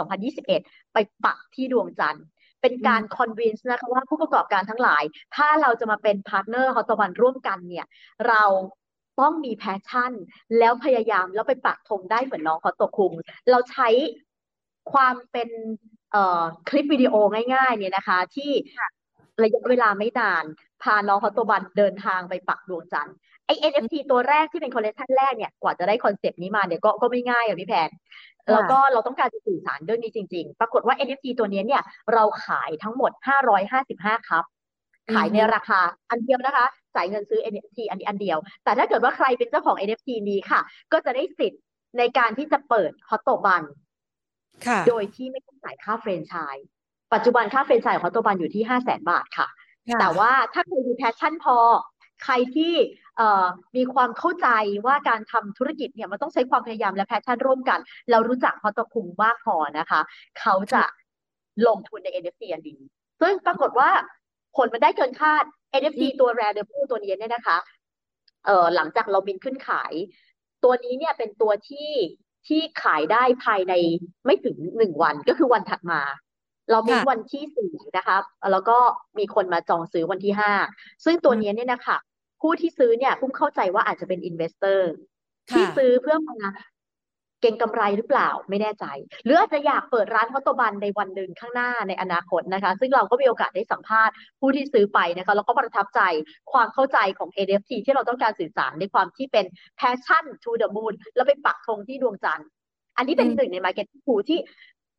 [0.40, 2.24] 2021 ไปปักที่ดวงจันทร์
[2.62, 5.02] เป็นการ convince นะคะว่าผู้ประกอบการทั้งหลาย
[5.36, 7.86] ถ้าเราจะมาเป็นพาร์ทเนอร์ฮอตโตบันร่วมกันเนี่ย
[8.28, 8.44] เรา
[9.20, 10.12] ต้องมี passion
[10.58, 13.12] แล้วพยายามแล้วไปปักธงได้เหมือนน้องฮอตโตคุง
[13.50, 13.88] เราใช้
[14.92, 15.48] ความเป็น
[16.12, 17.14] เอ่อคลิปวิดีโอ
[17.54, 18.50] ง่าย ๆ เนี่ยนะคะ ที่
[19.42, 20.44] ระยะเวลาไม่นาน
[20.82, 23.16] พาน้องฮอตโตบันเดินทางไปปักดวงจันทร์
[23.46, 27.90] ไอ้ NFT ตัวแรกที่เป็นคอลเลคชันแรกเนี่ย กว่าจะได้คอนเซปต์นี้มาเนี่ยก็ก็ไม่ง่ายอะพี่แพน
[28.52, 31.82] แล้วก็เราต้องการจะสื่อสารเรื่องนี้จริง ๆ ปรากฏว่า NFT ตัวนี้เนี่ย
[32.14, 33.10] เราขายทั้งหมด
[33.70, 34.44] 555 ครับ
[35.14, 35.80] ขายในราคา
[36.10, 40.60] อันเดียวนะคะ จ่ายเงินซื้อ NFT อันนี้อันเดียว แต่ถ้าเกิดว่าใครเป็นเจ้าของ NFT นี้ค่ะ
[40.92, 41.62] ก็จะได้สิทธิ์
[41.98, 43.62] ในการที่จะเปิดฮอตโตบัน
[44.66, 46.66] ค่ะโดยที่ไม่ต้องจ่ายค่าแฟรนไชส์
[47.14, 49.48] ปัจจุบันค่าแฟรนไชส์ของฮอตโตบันอยู่ที่5 0 0แสนบาทค่ะ
[49.88, 51.56] ค่ะ แต่ว่าถ้าใครมี passion พอ
[52.24, 52.74] ใครที่
[53.07, 53.07] เอ่อ
[53.76, 54.48] มีความเข้าใจ
[54.86, 57.78] ว่าการทำธุรกิจเนี่ยมันต้องใช้ความพยายามและ passion ร่วมกัน
[58.10, 60.00] เรารู้จักฮอตโตคุงมากพอนะคะ
[60.40, 60.82] เขาจะ
[61.66, 62.80] ลงทุนใน NFT อันนี้
[63.20, 63.90] ซึ่งปรากฏว่า
[64.56, 65.44] ผลมันได้เกินคาด
[65.80, 67.58] NFT ตัว Rare Devil ตัวนี้เนี่ยนะคะ
[68.46, 69.92] เอ่อหลังจากเราบินขึ้นขาย
[70.64, 71.90] ตัวนี้เนี่ยเป็นตัวที่
[72.46, 73.72] ที่ขายได้ภายใน
[74.26, 76.02] ไม่ถึงหนึ่งวันก็คือวันถัดมา
[76.70, 78.16] เรามีวันที่สี่นะคะ
[78.52, 78.78] แล้วก็
[79.18, 80.52] มีคนมาจองซื้อวันที่ห้า
[81.04, 81.98] ซึ่งตัวนี้เนี่ยนะคะ
[82.40, 84.90] ผู้ที่ซื้อเนี่ยปุ้มเข้าใจว่าอาจจะเป็น investor
[85.50, 86.38] ที่ค่ะซื้อเพื่อมา
[87.42, 88.84] เก็งกำไรหรือเปล่าไม่แน่ใจ
[89.24, 96.00] หรืออาจจะอยากเปิดร้านฮอตโตบันในวันหนึ่งข้างหน้าในอนาคตนะคะ ซึ่งเราก็มีโอกาสได้สัมภาษณ์ผู้ที่ซื้อไปนะคะแล้วก็ประทับใจ
[96.52, 99.44] ความเข้าใจของ NFT ที่เราต้องการสื่อสารในความที่เป็น
[99.80, 102.48] passion to the moon แล้วไปปักธงที่ดวงจันทร์
[102.96, 104.40] อันนี้เป็นอืมหนึ่งใน market ผูที่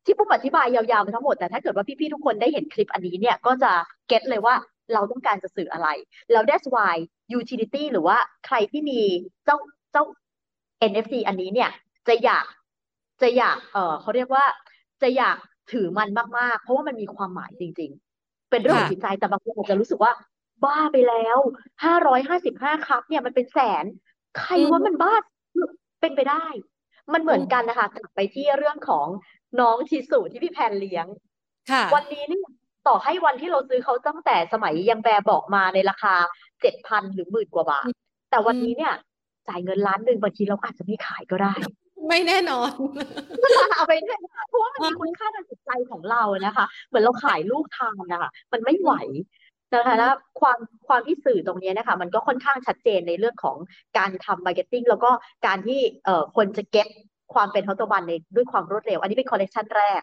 [0.04, 3.72] ที่ผู้อธิบายยาวๆมาทั้งหมดแต่ถ้าเกิดว่าพี่ๆทุกคนได้เห็นคลิปอันนี้เนี่ยก็จะ
[4.08, 4.54] เก็ตเลยว่า
[4.94, 5.88] เราต้องการจะสื่ออะไร
[6.32, 6.94] แล้ว that's why
[7.38, 8.16] utility หรือว่า
[8.46, 9.00] ใครที่มี
[9.44, 9.58] เจ้า
[9.92, 10.04] เจ้า
[10.90, 11.70] NFT อันนี้เนี่ย
[12.08, 12.46] จะอยาก
[13.22, 14.44] จะอยากเออเขาเรียกว่า
[15.02, 15.36] จะอยาก
[15.72, 17.90] ถือมันมากๆ เพราะว่ามันมีความหมายจริง
[18.20, 20.12] ๆ เป็นเรื่องของค่ะจิตใจแต่บางคนอาจจะรู้สึกว่า
[20.64, 21.38] บ้าไปแล้ว
[21.84, 23.84] ห้าร้อยห้าสิบห้าคัพเนี่ยมันเป็นแสน
[24.38, 25.14] ใครอืมว่ามันบ้า
[26.00, 26.44] เป็นไปได้
[27.12, 29.06] มันเหมือนกันนะคะกลับไปที่เรื่องของ
[29.60, 31.06] น้องชิสุที่พี่แพนเลี้ยง
[31.70, 32.46] ค่ะวันนี้เนี่ย
[32.88, 36.14] ต่อให้วันที่เราซื้อเขาตั้งแต่สมัยยังแบบบอกมาในราคา
[36.60, 37.88] เจ็ดพันหรือหมื่นกว่าบาท
[38.30, 38.92] แต่วันนี้เนี่ย
[39.48, 41.54] จ่ายเงินล้านหนึ่งบางทีเราอาจจะไม่ขายก็ได้
[42.08, 42.70] ไม่แน่นอน
[43.76, 48.92] เอาไปเนี่ยเพราะว่ามันมีคุณค่าทางจิตใจของเรานะคะ เหมือนเราขายลูกทานนะคะมันไม่ไหว
[49.74, 53.56] นะคะแล้วความความที่สื่อตรงเนี้ยนะคะ มันก็ค่อนข้างชัดเจนในเรื่องของ
[53.98, 55.10] การทำ marketing แล้วก็
[55.46, 56.88] การที่เอ่อคนจะ get
[57.34, 60.00] ความเป็นฮอตโตบันในด้วยความรวดเร็ว อันนี้เป็นคอลเลกชันแรก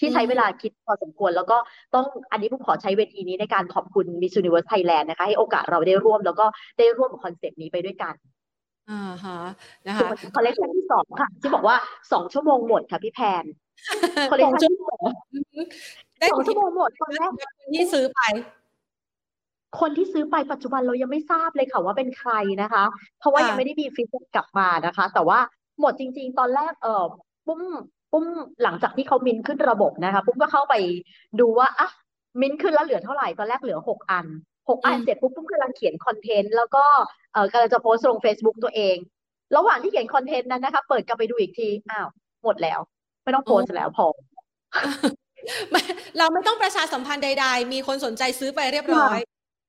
[0.00, 1.56] ที่ใช้เวลาคิดพอสมควร แล้วก็
[1.94, 6.46] ต้องอันนี้ผมขอใช้เวทีนี้ในการขอบคุณ Miss Universe Thailand นะคะ ให้โอกาสเราได้ร่วม แล้วก็
[6.78, 8.14] ได้ร่วมกับคอนเซปต์นี้ไปด้วยกัน
[8.90, 9.38] อ่าฮะ
[9.86, 11.76] นะส่คะวนคอลเลกชันที่สองค่ะ ที่บอกว่า
[12.12, 13.44] สองชั่วโมงหมดค่ะพี่แพน
[14.30, 15.60] คอลเลสกองชันชั่วที่โมสองงอือฮึ
[16.18, 17.30] ได้สองที่ชั่วโมงหมดตอนแรก
[17.74, 18.20] ที่ซื้อไป
[19.80, 22.32] คนที่ซื้อไปปัจจุบันเรายังไม่ทราบเลยค่ะว่าเป็นใคร
[22.62, 22.84] นะคะ
[23.18, 25.38] เพราะว่าค่ะยังไม่ได้มี feedback กลับมานะคะ แต่ว่า
[25.80, 27.04] หมดจริง ๆ ตอนแรกเออ
[27.46, 27.62] ปุ้ม
[28.12, 28.24] ปุ้ม
[28.62, 30.74] หลังจากที่เขามินขึ้นระบบนะคะ ปุ้มก็เข้าไป
[31.40, 31.88] ดูว่าอะ
[32.40, 34.26] มินขึ้นแล้วเหลือเท่าไหร่ตอนแรกเหลือหกอัน
[34.68, 36.84] หกอันอืมเสร็จปุ๊บปุ้มกำลังเขียน content แล้วก็
[37.32, 38.96] เออกำลังจะโพสต์ลง Facebook ตัวเอง
[39.56, 42.08] ระหว่างที่เขียน content นั้นนะคะ เปิดกลับไปดูอีกทีอ้าว
[42.44, 42.78] หมดแล้ว
[43.22, 44.06] ไม่ต้องโพสต์แล้วพอ
[45.70, 45.82] ไม่
[46.18, 49.18] เราไม่ต้องประชาสัมพันธ์ใด ๆ มีคนสนใจซื้อไปเรียบร้อย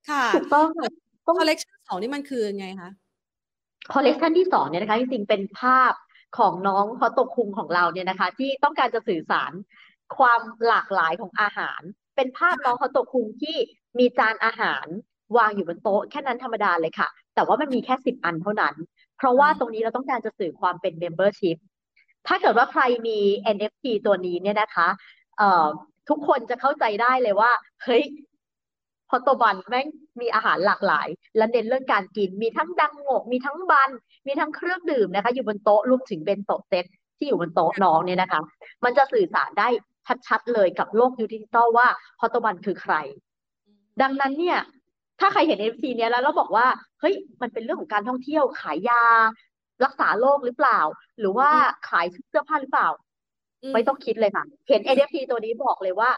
[0.10, 0.90] ค่ะถูกต้องค่ะ
[1.26, 2.90] ต้องคอลเลกชันสองนี่มันคือไงคะ
[3.94, 5.94] คอลเลกชันที่สองเนี่ยนะคะจริงๆเป็นภาพ
[6.38, 9.52] ของน้องฮอตโตคุงของเราเนี่ยนะคะ ที่ต้องการจะสื่อสาร
[10.18, 11.82] ความหลากหลายของอาหาร
[12.16, 13.58] เป็นภาพน้องฮอตโตคุงที่
[14.00, 14.86] มีจานอาหาร
[15.38, 18.76] วางอยู่บนโต๊ะแค่นั้นธรรมดาเลยค่ะ แต่ว่ามันมีแค่สิบอันเท่านั้น
[19.18, 21.58] เพราะว่าตรงนี้เราต้องการจะสื่อความเป็น membership
[22.28, 23.20] ถ้าเกิดว่าใครมี
[23.56, 24.88] NFT ตัวนี้เนี่ยนะคะ
[25.38, 25.68] เอ่อ
[26.10, 27.52] ทุกคนจะเข้าใจได้เลยว่า
[27.84, 28.04] เฮ้ย
[29.12, 29.88] ฮอตโตบันแม่ง
[30.22, 33.90] มีอาหารหลากหลาย และเน้นเรื่องการกิน มีทั้งดังโงะมีทั้ง bun
[34.30, 36.86] มีทั้งเครื่องดื่มนะคะ อยู่บนโต๊ะรวมถึงเบนโตะเซต
[37.18, 38.42] ที่อยู่บนโต๊ะน้องเนี่ยนะคะ
[38.84, 39.68] มันจะสื่อสารได้
[40.28, 41.88] ชัดๆเลยกับโลกยูดิจิตอลว่า
[42.22, 42.94] ฮอตโตบันคือใคร
[44.02, 44.60] ดังนั้นเนี่ย
[45.20, 46.68] ถ้าใครเห็น NFT เนี้ยแล้วเราบอกว่า
[47.00, 49.04] เฮ้ยมันเป็นเรื่องของการท่องเที่ยวขายยา
[49.86, 50.80] รักษาโรคหรือเปล่า
[51.20, 51.50] หรือว่า
[51.90, 52.88] ขายเสื้อผ้าหรือเปล่า
[53.64, 56.10] อืมไม่ต้องคิดเลยค่ะ เห็น NFT ตัวนี้บอกเลยว่า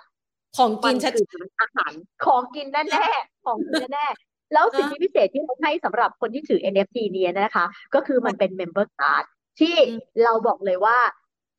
[0.58, 1.94] ของมักินนชัดคืออาหาร
[2.26, 9.26] ของกินแน่ๆของกินแน่ๆ แล้วสิทธิพิเศษที่เราให้สำหรับคนที่ถือ NFT เนี้ยนะคะ ก็คือมันเป็น Member Card
[9.60, 10.98] ที่อืมเราบอกเลยว่า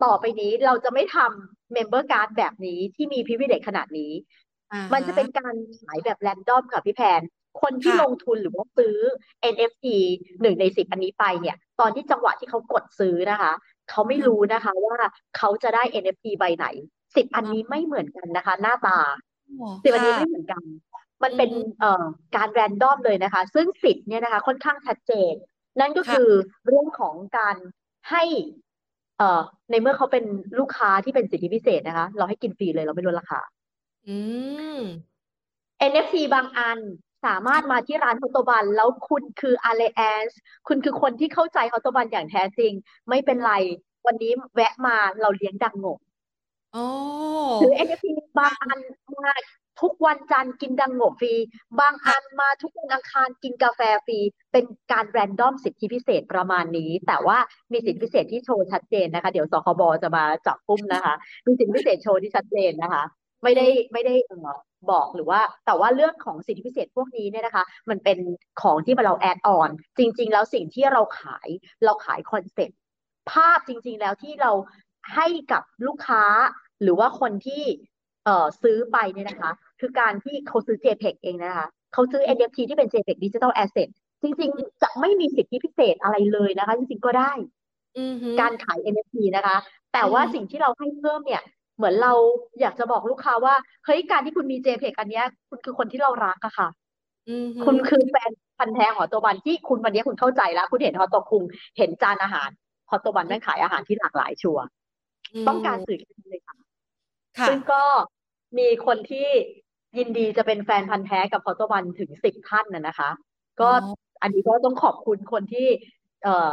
[0.05, 4.13] ต่อไปนี้เราจะไม่ทำ Member Card แบบนี้ที่มี privilege ขนาดนี้
[4.73, 7.23] อ่ามันจะเป็นการขายแบบแรนดอมค่ะพี่แพน
[7.63, 8.97] คนที่ค่ะลงทุนหรือว่าซื้อ
[9.55, 9.87] NFT
[10.41, 13.53] หนึ่งในสิบอันนี้ไปเนี่ย ตอนที่จังหวะที่เขากดซื้อนะคะ
[13.91, 14.99] เขาไม่รู้นะคะว่า
[15.37, 16.67] เขาจะได้ NFT ใบไหน
[17.17, 18.99] สิบอันนี้ไม่เหมือนกันนะคะ หน้าตา
[19.85, 20.63] สิบอันนี้ค่ะไม่เหมือนกัน
[21.23, 22.05] มันเป็นอืมเอ่อ
[22.37, 25.33] การแรนดอมเลยนะคะ ซึ่งสิบเนี่ยนะคะ ค่อนข้างชัดเจน
[25.81, 26.31] นั่นก็ค่ะคือ
[26.67, 27.57] เรื่องของการ
[28.11, 28.25] ให้
[29.19, 30.25] เอ่อในเมื่อเขาเป็น
[30.59, 33.41] ลูกค้าที่เป็นสิทธิพิเศษนะคะ เราให้กินฟรีเลยเราไม่ลดราคา
[34.07, 34.17] อื
[34.79, 34.81] ม
[35.91, 36.79] NFT บางอัน
[37.27, 40.38] สามารถมาที่ร้านฮอตโตบัน แล้วคุณคือ alliance
[40.69, 42.73] คุณคือคนที่เข้าใจฮอตโตบันอย่างแท้จริง
[43.09, 43.53] ไม่เป็นไร
[44.07, 45.99] วันนี้แวะมาเราเลี้ยงดังโงะ
[46.77, 46.87] อ๋อ
[47.61, 48.07] หรือ NFT
[48.39, 48.79] บางอัน
[49.25, 49.33] มา
[49.83, 51.35] ทุกวันจันทร์กินดังโงะฟรี
[51.81, 54.19] บางอันมาทุกวันอังคารกินกาแฟฟรี
[54.53, 57.39] เป็นการ random สิทธิพิเศษประมาณนี้ แต่ว่า
[57.73, 61.15] มีสิทธิพิเศษที่โชว์ชัดเจนนะคะ เดี๋ยวสคบจะมาจับปุ้มนะคะ
[61.47, 63.05] มีสิทธิพิเศษโชว์ที่ชัดเจนนะคะ
[63.43, 64.51] ไม่ได้ไม่ได้เอ่อ
[64.91, 68.19] บอกหรือว่า แต่ว่าเรื่องของสิทธิพิเศษพวกนี้เนี่ยนะคะ มันเป็น
[68.63, 71.49] ของที่เรา add-on จริง ๆ แล้วสิ่งที่เราขาย
[71.85, 72.79] เราขายคอนเซ็ปต์
[73.33, 74.53] ภาพจริง ๆ แล้วที่เรา
[75.15, 76.25] ให้กับลูกค้า
[76.83, 77.62] หรือว่าคนที่
[78.25, 83.88] เอ่อซื้อไปเนี่ยนะคะ คือการที่เขาซื้อ JPEG เองนะคะเขาซื้อ NFT ที่เป็น JPEG Digital Asset
[84.23, 87.33] จริง ๆ จะไม่มีสิทธิพิเศษอะไรเลยนะคะ จริง ๆ ก็ได้
[87.99, 89.57] อือฮึการขาย NFT นะคะ
[89.92, 91.42] แต่ว่าอืมสิ่งที่เราให้เพิ่มเนี่ย
[91.77, 92.12] เหมือนเรา
[92.61, 96.68] อยากจะบอกลูกค้าว่า เฮ้ย การที่คุณมี JPEG อันเนี้ย คุณคือคนที่เรารักอะค่ะ
[97.29, 101.42] อือฮึคุณคือแฟนพันธุ์แท้ของฮอตโตบันที่คุณวันนี้คุณเข้าใจแล้ว คุณเห็นฮอตโตคุง
[101.79, 102.51] เห็นจานอาหาร
[102.90, 104.64] ฮอตโตบันแม่งขายอาหารที่หลากหลายชัวร์
[105.49, 106.52] ต้องการสื่อแค่นี้เลยค่ะ
[107.38, 107.83] ค่ะ ซึ่งก็
[108.59, 109.29] มีคนที่
[109.99, 113.11] ยินดีจะเป็นแฟนพันธุ์แท้กับฮอตโตบันถึงสิบท่านน่ะนะคะ
[113.61, 115.68] ก็อ๋อ อันนี้ก็ต้องขอบคุณคนที่
[116.25, 116.53] เอ่อ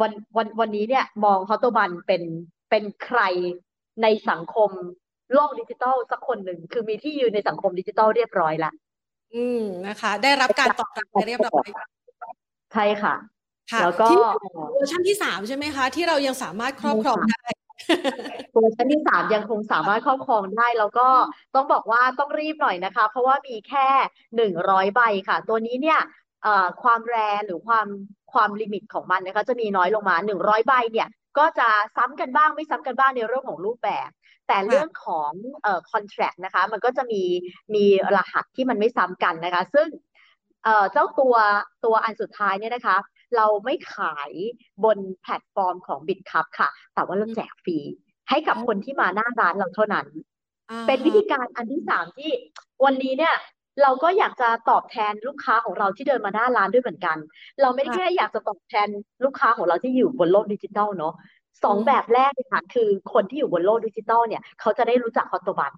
[0.00, 2.22] วันวันวันนี้เนี่ย มองฮอตโตบันเป็น
[2.70, 3.20] เป็นใคร
[4.02, 4.70] ในสังคม
[5.32, 8.72] โลกดิจิทัลสักคนหนึ่ง คือมีที่ยืนในสังคมดิจิทัลเรียบร้อยละ
[9.34, 11.66] อืมนะคะ ได้รับการตอบรับไปเรียบร้อย
[12.72, 13.14] ใช่ค่ะ
[13.72, 14.18] ค่ะแล้วก็ที่
[14.72, 17.44] เวอร์ชันที่สามใช่ไหมคะ ที่เรายังสามารถครอบครองได้
[18.52, 21.08] เวอร์ชันที่สามยังคงสามารถครอบครองได้แล้วก็
[21.54, 23.86] ต้องบอกว่าต้องรีบหน่อยนะคะ เพราะว่ามีแค่
[24.36, 26.00] หนึ่งร้อยใบค่ะ ตัวนี้เนี่ย
[26.42, 27.86] เอ่อความ rare หรือความ
[28.32, 31.08] ความ limit ของมันนะคะจะมีน้อยลงมาหนึ่งร้อยใบเนี่ย
[31.38, 34.10] ก็จะซ้ำกันบ้างไม่ซ้ำกันบ้างในเรื่องของรูปแบบ
[34.48, 35.30] แต่เรื่องของ
[35.62, 37.22] เอ่อ contract นะคะ มันก็จะมี
[37.74, 37.84] มี
[38.14, 39.88] รหัสที่มันไม่ซ้ำกันนะคะ ซึ่ง
[40.64, 41.34] เอ่อเจ้าตัว
[41.84, 42.96] ตัวอันสุดท้ายเนี่ยนะคะ
[43.36, 44.30] เราไม่ขาย
[44.84, 47.78] บนแพลตฟอร์มของ Bitkub ค่ะ แต่ว่าเราแจกฟรี
[48.28, 50.06] ให้กับคนที่มาหน้าร้านเราเท่านั้น
[50.70, 52.30] อ่าเป็นวิธีการอันที่สามที่
[52.84, 53.34] วันนี้เนี่ย
[53.82, 57.16] เราก็อยากจะตอบแทนลูกค้าของเราที่เดินมาหน้าร้านด้วยเหมือนกัน
[57.60, 58.88] เราไม่ได้แค่อยากจะตอบแทน
[59.24, 61.14] ลูกค้าของเราที่อยู่บนโลกดิจิทัลเนาะ
[61.64, 65.72] สองแบบแรกเลยค่ะคือคนที่อยู่บนโลกดิจิทัลเนี่ยเขาจะได้รู้จักฮอตโตบัน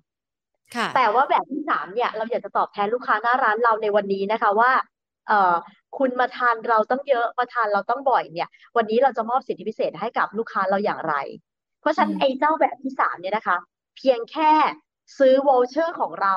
[0.74, 4.70] ค่ะแต่ว่าแบบที่สามเนี่ยเราอยากจะตอบแทนลูกค้าหน้าร้านเราในวันนี้นะคะว่า
[5.28, 5.54] เอ่อ
[5.98, 11.14] คุณมาทานเราต้องเยอะมาทานเราต้องบ่อยเนี่ย วันนี้เราจะมอบสิทธิพิเศษให้กับลูกค้าเราอย่างไร
[11.80, 13.56] เพราะฉะนั้นอืมไอ้เจ้าแบบที่สามเนี่ยนะคะ
[13.96, 14.52] เพียงแค่
[15.18, 16.36] ซื้อ voucher ของเรา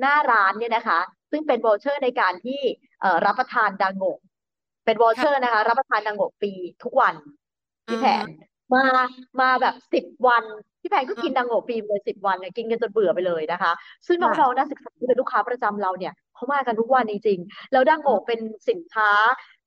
[0.00, 1.00] หน้าร้านเนี่ยนะคะ
[1.30, 2.60] ซึ่งเป็น voucher ในการที่
[3.00, 4.18] เอ่อรับประทานดังโงะ
[4.84, 7.14] เป็น voucher นะคะ รับประทานดังโงะฟรีทุกวัน
[7.86, 8.26] พี่แพน
[8.74, 8.84] มา
[9.40, 10.44] มาแบบสิบวัน
[10.80, 13.72] พี่แพนก็กินดังโงะปีมเลยสิบวันเนี่ยกินกันจนเบื่อไปเลยนะคะ
[14.06, 19.10] ซึ่งน้ค่ะองๆนักศึกษาที่เป็นลูกค้าประจำเราเนี่ย เขามากันทุกวันจริงๆ แล้วดังโงะเป็นสินค้า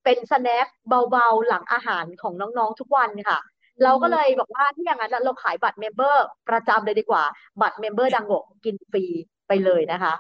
[0.04, 0.68] เป็น snack
[1.12, 3.40] เบาๆ หลังอาหารของน้องๆทุกวันค่ะ
[3.84, 7.24] เราก็เลยบอกว่าถ้าอย่างนั้นเราขายบัตร member ประจำเลยดีกว่า
[7.62, 9.06] บัตร member ดังโงะกินฟรี
[9.48, 10.14] ไปเลยนะคะ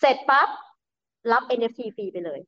[0.00, 0.48] เสร็จปั๊บ
[1.32, 2.40] รับ NFT ฟรีไปเลย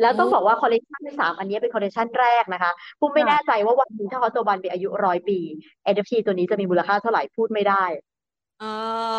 [0.00, 5.38] แล้วต้องโอ้บอกว่าคอลเลคชันที่สามอันนี้เป็นคอลเลคชันแรกนะคะปุ้มไม่ค่ะแน่ใจว่าวันหนึงถ้าฮอตโตบันมีอายุร้อยปี
[5.92, 7.84] NFT ตัวนี้จะมีมูลค่าเท่าไหร่พูดไม่ได้
[8.62, 8.72] อ่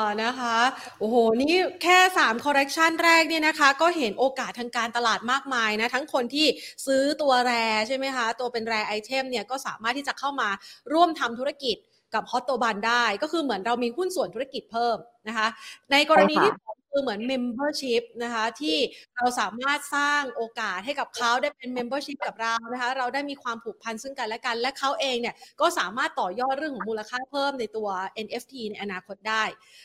[0.04, 0.58] านะคะ
[1.00, 6.48] โอ้โหนี่แค่ 3 คอ r เร t ชันแรกเนี่ยนะคะ ก็เห็นโอกาสทางการตลาดมากมายนะ ทั้งคนที่
[6.86, 7.54] ซื้อตัวแร
[7.88, 10.50] ใช่ไหมคะ ตัวเป็นแรไอเทมเนี่ย ก็สามารถที่จะเข้ามา
[10.93, 11.76] ร่วมทำธุรกิจ
[12.13, 15.48] กับฮอตโตบันได้ ก็คือเหมือนเรามีหุ้นส่วนธุรกิจเพิ่มนะคะ
[15.91, 18.77] ในกรณีใช่ค่ที่สอง คือเหมือน membership นะคะที่
[19.15, 27.88] เราสามารถสร้างโอกาสให้กับเขาได้เป็น membership กับเรานะคะเราได้มีความผูกพันซึ่งกันและกัน และเขาเองเนี่ยก็สามารถต่อยอดเรื่องของมูลค่าเพิ่มในตัว
[28.25, 29.43] NFT ในอนาคตได้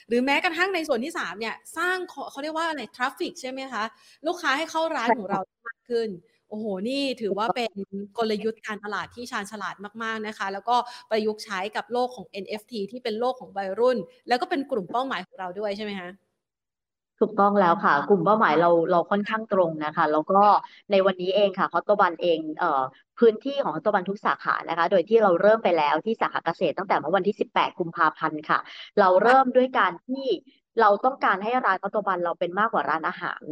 [0.08, 3.84] หรือแม้กระทั่งในส่วนที่3เนี่ยสร้างเขาเขาเรียกว่าอะไร traffic ใช่ไหมคะ
[4.26, 6.08] ลูกค้าให้เข้าร้านของเรามากขึ้น
[6.48, 7.72] โอ้โห นี่ถือว่าเป็น
[8.18, 10.76] กลยุทธ์การตลาดที่ชาญฉลาดมาก ๆ นะคะ แล้วก็
[11.10, 16.29] ประยุกต์ใช้กับโลกของ NFT ที่เป็นโลกของวัยรุ่น แล้วก็เป็นกลุ่มเป้าหมายของเราด้วยใช่ไหมคะ
[17.20, 20.42] ถูกต้องแล้วค่ะ กลุ่มเป้าหมายเราเราค่อนข้างตรงนะคะ แล้วก็
[20.90, 22.83] ในวันนี้เองค่ะฮอตโตบันเองเอ่อ
[23.18, 28.59] พื้นที่ของฮอตโตบันทุกสาขานะคะ โดยที่เราเริ่มไปแล้วที่สาขาเกษตรตั้งแต่เมื่อวันที่ 18 กุมภาพันธ์ค่ะ
[29.00, 30.26] เราเริ่มด้วยการที่
[30.80, 33.42] เราต้องการให้ร้านฮอตโตบันเราเป็นมากกว่าร้านอาหาร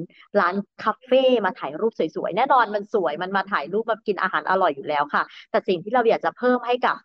[0.40, 0.54] ร้าน
[0.84, 6.96] คาเฟ่มาถ่ายรูปสวยๆแน่นอนมันสวยมันมาถ่ายรูปมากินอาหารอร่อยอยู่แล้วค่ะ แต่สิ่งที่เราอยากจะเพิ่มให้กับ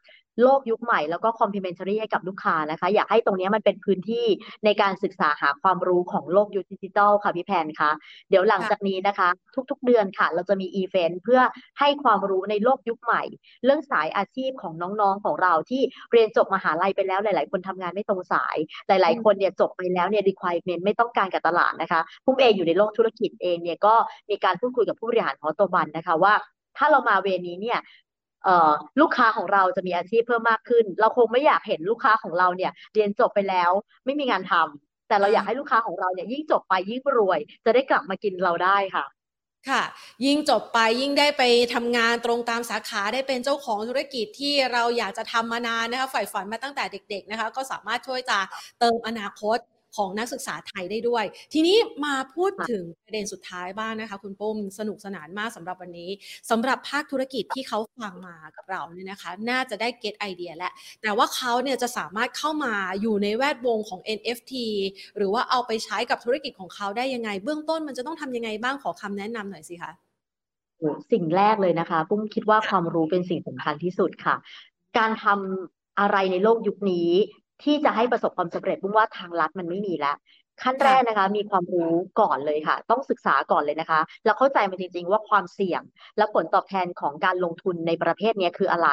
[0.41, 4.25] โลกยุคใหม่แล้วก็ complementary ให้กับลูกค้านะคะ อยากให้ตรงนี้มันเป็นพื้นที่
[4.65, 7.91] ในการศึกษาหาความรู้ของโลกยุคดิจิทัลค่ะพี่แพนคะ
[8.29, 9.29] เดี๋ยวหลังจากนี้นะคะ
[9.71, 11.41] ทุกๆเดือนค่ะ เราจะมีอีเวนต์เพื่อ
[11.79, 13.23] ให้ความรู้ในโลกยุคใหม่
[13.63, 23.95] เรื่องสายอาชีพของน้องๆของเราที่เรียนจบมหาลัยไปแล้วหลาย ๆ คนทำงานไม่ตรงสาย หลาย ๆ คนเนี่ยจบไปแล้วเนี่ย requirement ไม่ต้องการกับตลาดนะคะพุ่มเองอยู่ในโลกธุรกิจเองเนี่ยก็
[24.29, 26.35] มีการพูดคุยกับผู้บริหารของโตบันนะคะว่า
[26.77, 27.79] ถ้าเรามาเวรนี้เนี่ย
[29.01, 33.71] ลูกค้าของเราจะมีอาชีพเพิ่มมากขึ้น เราคงไม่อยากเห็นลูกค้าของเราเนี่ยเรียนจบไปแล้ว
[34.05, 39.05] ไม่มีงานทำแต่เราอยากให้ลูกค้าของเราเนี่ยยิ่งจบไปยิ่งรวย จะได้กลับมากินเราได้ค่ะ
[39.69, 39.83] ค่ะ
[40.25, 48.39] ยิ่งจบไปยิ่งได้ไปทำงานตรงตามสาขาได้เป็นเจ้าของธุรกิจที่เราอยากจะทำมานานนะคะฝ่ายฝันมาตั้งแต่เด็ก ๆนะคะ ก็สามารถช่วยจะ
[48.79, 49.57] เติมอนาคต
[49.95, 56.09] ของนักศึกษาไทยได้ด้วย ทีนี้มาพูดค่ะถึงประเด็นสุดท้ายบ้างนะคะ คุณปุ้มสนุกสนานมากสำหรับวันนี้
[56.49, 64.53] สำหรับภาคธุรกิจที่เขาฟังมากับเราเนี่ยนะคะ น่าจะได้เก็ตไอเดียแล้วแต่ว่าเขาเนี่ยจะสามารถเข้ามาอยู่ในแวดวงของ NFT
[65.17, 69.91] หรือว่าเอาไปใช้กับธุรกิจของเขาได้ยังไง เบื้องต้นมันจะต้องทำยังไงบ้างขอคำแนะนำหน่อยสิคะ
[70.77, 74.35] โอ้สิ่งแรกเลยนะคะ ปุ้มคิดว่าความรู้เป็นสิ่งสำคัญที่สุดค่ะ
[74.97, 77.11] การทำอะไรในโลกยุคนี้
[77.63, 80.15] ที่จะให้ประสบความสำเร็จบุ้งว่าทางลัดมันไม่มีแล้ว
[80.61, 85.81] ขั้นแรกนะคะ มีความรู้ก่อนเลยค่ะ ต้องศึกษาก่อนเลยนะคะ แล้วเข้าใจมันจริง ๆ ว่าความเสี่ยง
[86.17, 88.89] และผลตอบแทนของการลงทุนในประเภทนี้คืออะไร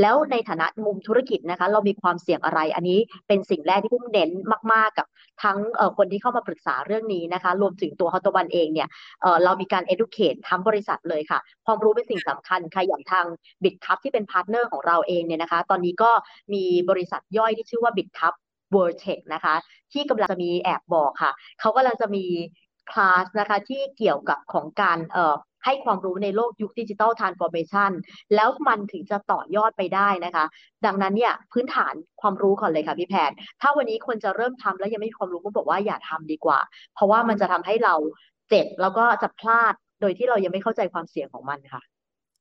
[0.00, 4.30] แล้วในฐานะมุมธุรกิจนะคะ เรามีความเสี่ยงอะไร อันนี้เป็นสิ่งแรกที่ปุ้มเน้น
[4.72, 5.06] มาก ๆ กับ
[5.42, 8.88] ทั้งเอ่อคนที่เข้ามาปรึกษาเรื่องนี้นะคะ รวมถึงตัวฮอตบันเองเนี่ย
[9.22, 13.26] เอ่อเรามีการ educate ทั้งบริษัทเลยค่ะ ความรู้เป็นสิ่งสำคัญค่ะอย่างทาง
[13.62, 16.10] Bitkub ที่เป็น partner ของเราเองเนี่ยนะคะ ตอนนี้ก็
[16.54, 17.92] มีบริษัทย่อยที่ชื่อว่า
[18.74, 19.54] World Tech นะคะ
[19.92, 22.24] ที่กำลังจะมีแอบบอกค่ะ เขากำลังจะมี
[22.90, 27.90] คลาสนะคะที่เกี่ยวกับของการเอ่อให้ความรู้ในโลกยุค digital transformation
[28.34, 30.44] แล้วมันถึงจะต่อยอดไปได้นะคะ
[30.86, 33.30] ดังนั้นเนี่ยพื้นฐานความรู้ก่อนเลยค่ะพี่แพน
[33.60, 36.58] ถ้าวันนี้คนจะเริ่มทำแล้วยังไม่มีความรู้ก็บอกว่าอย่าทำดีกว่า
[36.94, 37.94] เพราะว่ามันจะทำให้เรา
[38.48, 41.82] เจ็บแล้วก็จะพลาดโดยที่เรายังไม่เข้าใจความเสี่ยงของมันค่ะ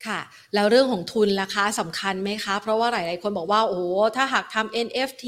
[0.07, 0.19] ค่ะ
[0.55, 3.83] แล้วเรื่องของทุนล่ะคะสำคัญไหมคะ เพราะว่าหลาย ๆ คนบอกว่า โอ้โห
[4.15, 5.25] ถ้าหากทำ NFT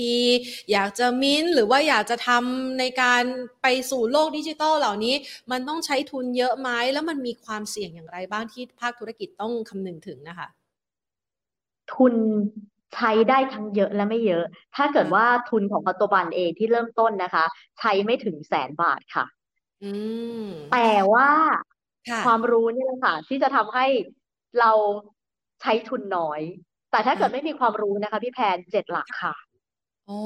[0.71, 3.23] อยากจะมิ้นหรือว่าอยากจะทำในการ
[3.61, 5.15] ไปสู่โลกดิจิทัลเหล่านี้
[5.51, 10.47] มันต้องใช้ทุนเยอะไหมแล้วมันมีความเสี่ยงอย่างไรบ้างที่ภาคธุรกิจต้องคำนึงถึงนะคะ
[11.93, 12.13] ทุน
[12.95, 14.43] ใช้ได้ทั้งเยอะและไม่เยอะ
[14.75, 17.45] ถ้าเกิดว่าทุนของปัตจุบันเองที่เริ่มต้นนะคะ
[17.79, 19.25] ใช้ไม่ถึงแสนบาทค่ะ
[19.83, 19.91] อื
[20.45, 21.29] มแต่ว่า
[22.09, 23.85] ค่ะความรู้นี่แหละค่ะที่จะทำให้
[24.59, 24.71] เรา
[25.61, 26.41] ใช้ทุนน้อย
[26.91, 29.35] แต่ถ้าเกิดไม่มีความรู้นะคะ พี่แพนเจ็ดหลักค่ะ
[30.07, 30.21] โอ้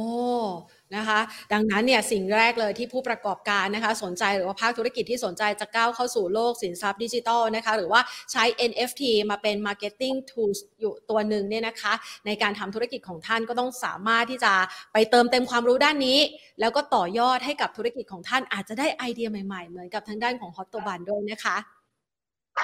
[0.95, 1.19] นะคะ
[1.53, 11.93] ดังนั้นเนี่ยสิ่งแรกเลยที่ผู้ประกอบการนะคะ สนใจหรือว่าภาคธุรกิจที่สนใจจะก้าวเข้าสู่โลกสินทรัพย์ดิจิทัลนะคะ หรือว่าใช้ NFT มาเป็น marketing tools อยู่ตัวหนึ่งเนี่ยนะคะ
[12.25, 14.53] ในการทำธุรกิจของท่านก็ต้องสามารถที่จะ
[14.93, 16.19] ไปเติมเต็มความรู้ด้านนี้
[16.59, 21.57] แล้วก็ต่อยอดให้กับธุรกิจของท่านอาจจะได้ไอเดียใหม่ๆ เหมือนกับทางด้านของฮอตโตบันด้วยนะคะ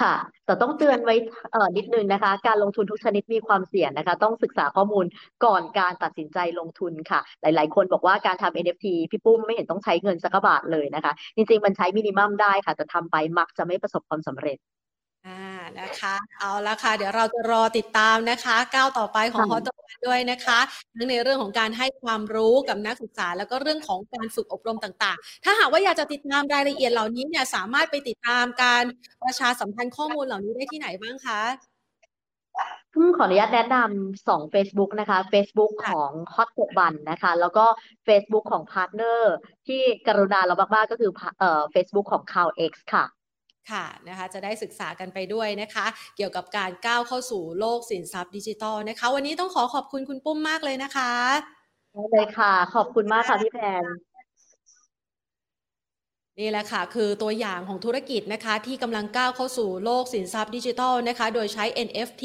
[0.00, 0.14] ค่ะ
[0.46, 1.14] แต่ต้องเตือนไว้
[1.52, 5.06] เอ่อนิดนึงนะคะ การลงทุนทุกชนิดมีความเสี่ยงนะคะ ต้องศึกษาข้อมูล
[5.44, 14.58] ก่อนการตัดสินใจลงทุนค่ะ หลาย ๆ คนบอกว่าการทำ NFT พี่ปุ้มไม่เห็นต้องใช้เงินสักบาทเลยนะคะ จริง ๆ มันใช้มินิมัมได้ค่ะ แต่ทำไปมักจะไม่ประสบความสำเร็จ
[15.26, 15.40] อ่า
[15.80, 20.58] นะคะเอาละค่ะ เดี๋ยวเราจะรอติดตามนะคะก้าวต่อไปของค่ะฮอตวันด้วยนะคะ
[20.94, 28.84] ทั้งในเรื่องของการให้ความรู้กับนักศึกษา แล้วก็เรื่องของการฝึกอบรมต่างๆ ถ้าหากว่าอยากจะติดตามรายละเอียดเหล่านี้เนี่ยสามารถไปติดตามการ
[29.24, 31.40] ประชาสัมพันธ์ข้อมูลเหล่านี้ได้ที่ไหนบ้างคะ
[32.94, 37.66] อืมขออนุญาตแนะนำสอง Facebook นะคะ Facebook ค่ะของ Hot 6บันนะคะ แล้วก็
[38.06, 39.34] Facebook ของ partner
[39.66, 43.04] ที่กรุณาเรามากๆก็คือเอ่อ Facebook ของ c o w X ค่ะ
[43.70, 51.12] ค่ะนะคะจะได้ศึกษากันไปด้วยนะคะ เกี่ยวกับการก้าวเข้าสู่โลกสินทรัพย์ดิจิทัลนะคะ วันนี้ต้องขอขอบคุณคุณปุ้มมากเลยนะคะ
[51.92, 53.84] ได้เลยค่ะ ขอบคุณมากค่ะพี่แพน
[56.40, 62.24] นี่แหละค่ะ คือตัวอย่างของธุรกิจนะคะ ที่กำลังก้าวเข้าสู่โลกสินทรัพย์ดิจิทัลนะคะ โดยใช้ NFT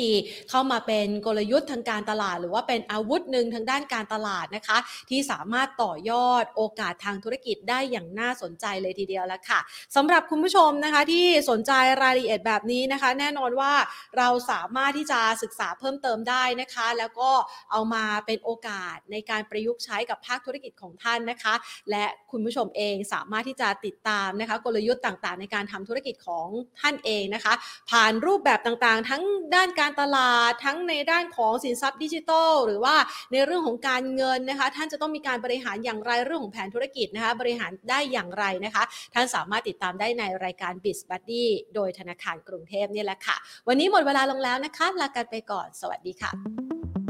[0.50, 4.78] เข้ามาเป็นกลยุทธ์ทางการตลาด หรือว่าเป็นอาวุธหนึ่งทางด้านการตลาดนะคะ
[5.10, 9.60] ที่สามารถต่อยอดโอกาสทางธุรกิจได้อย่างน่าสนใจเลยทีเดียวแล้วค่ะ
[9.96, 11.72] สำหรับคุณผู้ชมนะคะที่สนใจ
[12.04, 13.74] รายละเอียดแบบนี้นะคะ แน่นอนว่า
[14.18, 17.32] เราสามารถที่จะศึกษาเพิ่มเติมได้นะคะ แล้วก็
[17.72, 21.54] เอามาเป็นโอกาสในการประยุกต์ใช้กับภาคธุรกิจของท่านนะคะ
[21.92, 26.48] และคุณผู้ชมเองสามารถที่จะติดตามนะคะกลยุทธ์ต่างๆ ในการทำธุรกิจของ
[26.82, 27.54] ท่านเองนะคะ
[27.92, 29.24] ผ่านรูปแบบต่างๆ ทั้ง
[29.56, 32.96] ด้านการตลาดทั้งในด้านของสินทรัพย์ดิจิทัลหรือว่า
[33.32, 43.36] ในเรื่องของการเงินนะคะท่านจะต้องมีการบริหารอย่างไรเรื่องของแผนธุรกิจนะคะบริหารได้อย่างไรนะคะ ท่านสามารถติดตามได้ในรายการ b i z Buddy โดยธนาคารกรุงเทพนี่แหละค่ะ
[43.68, 47.07] วันนี้หมดเวลาลงแล้วนะคะลากันไปก่อน สวัสดีค่ะ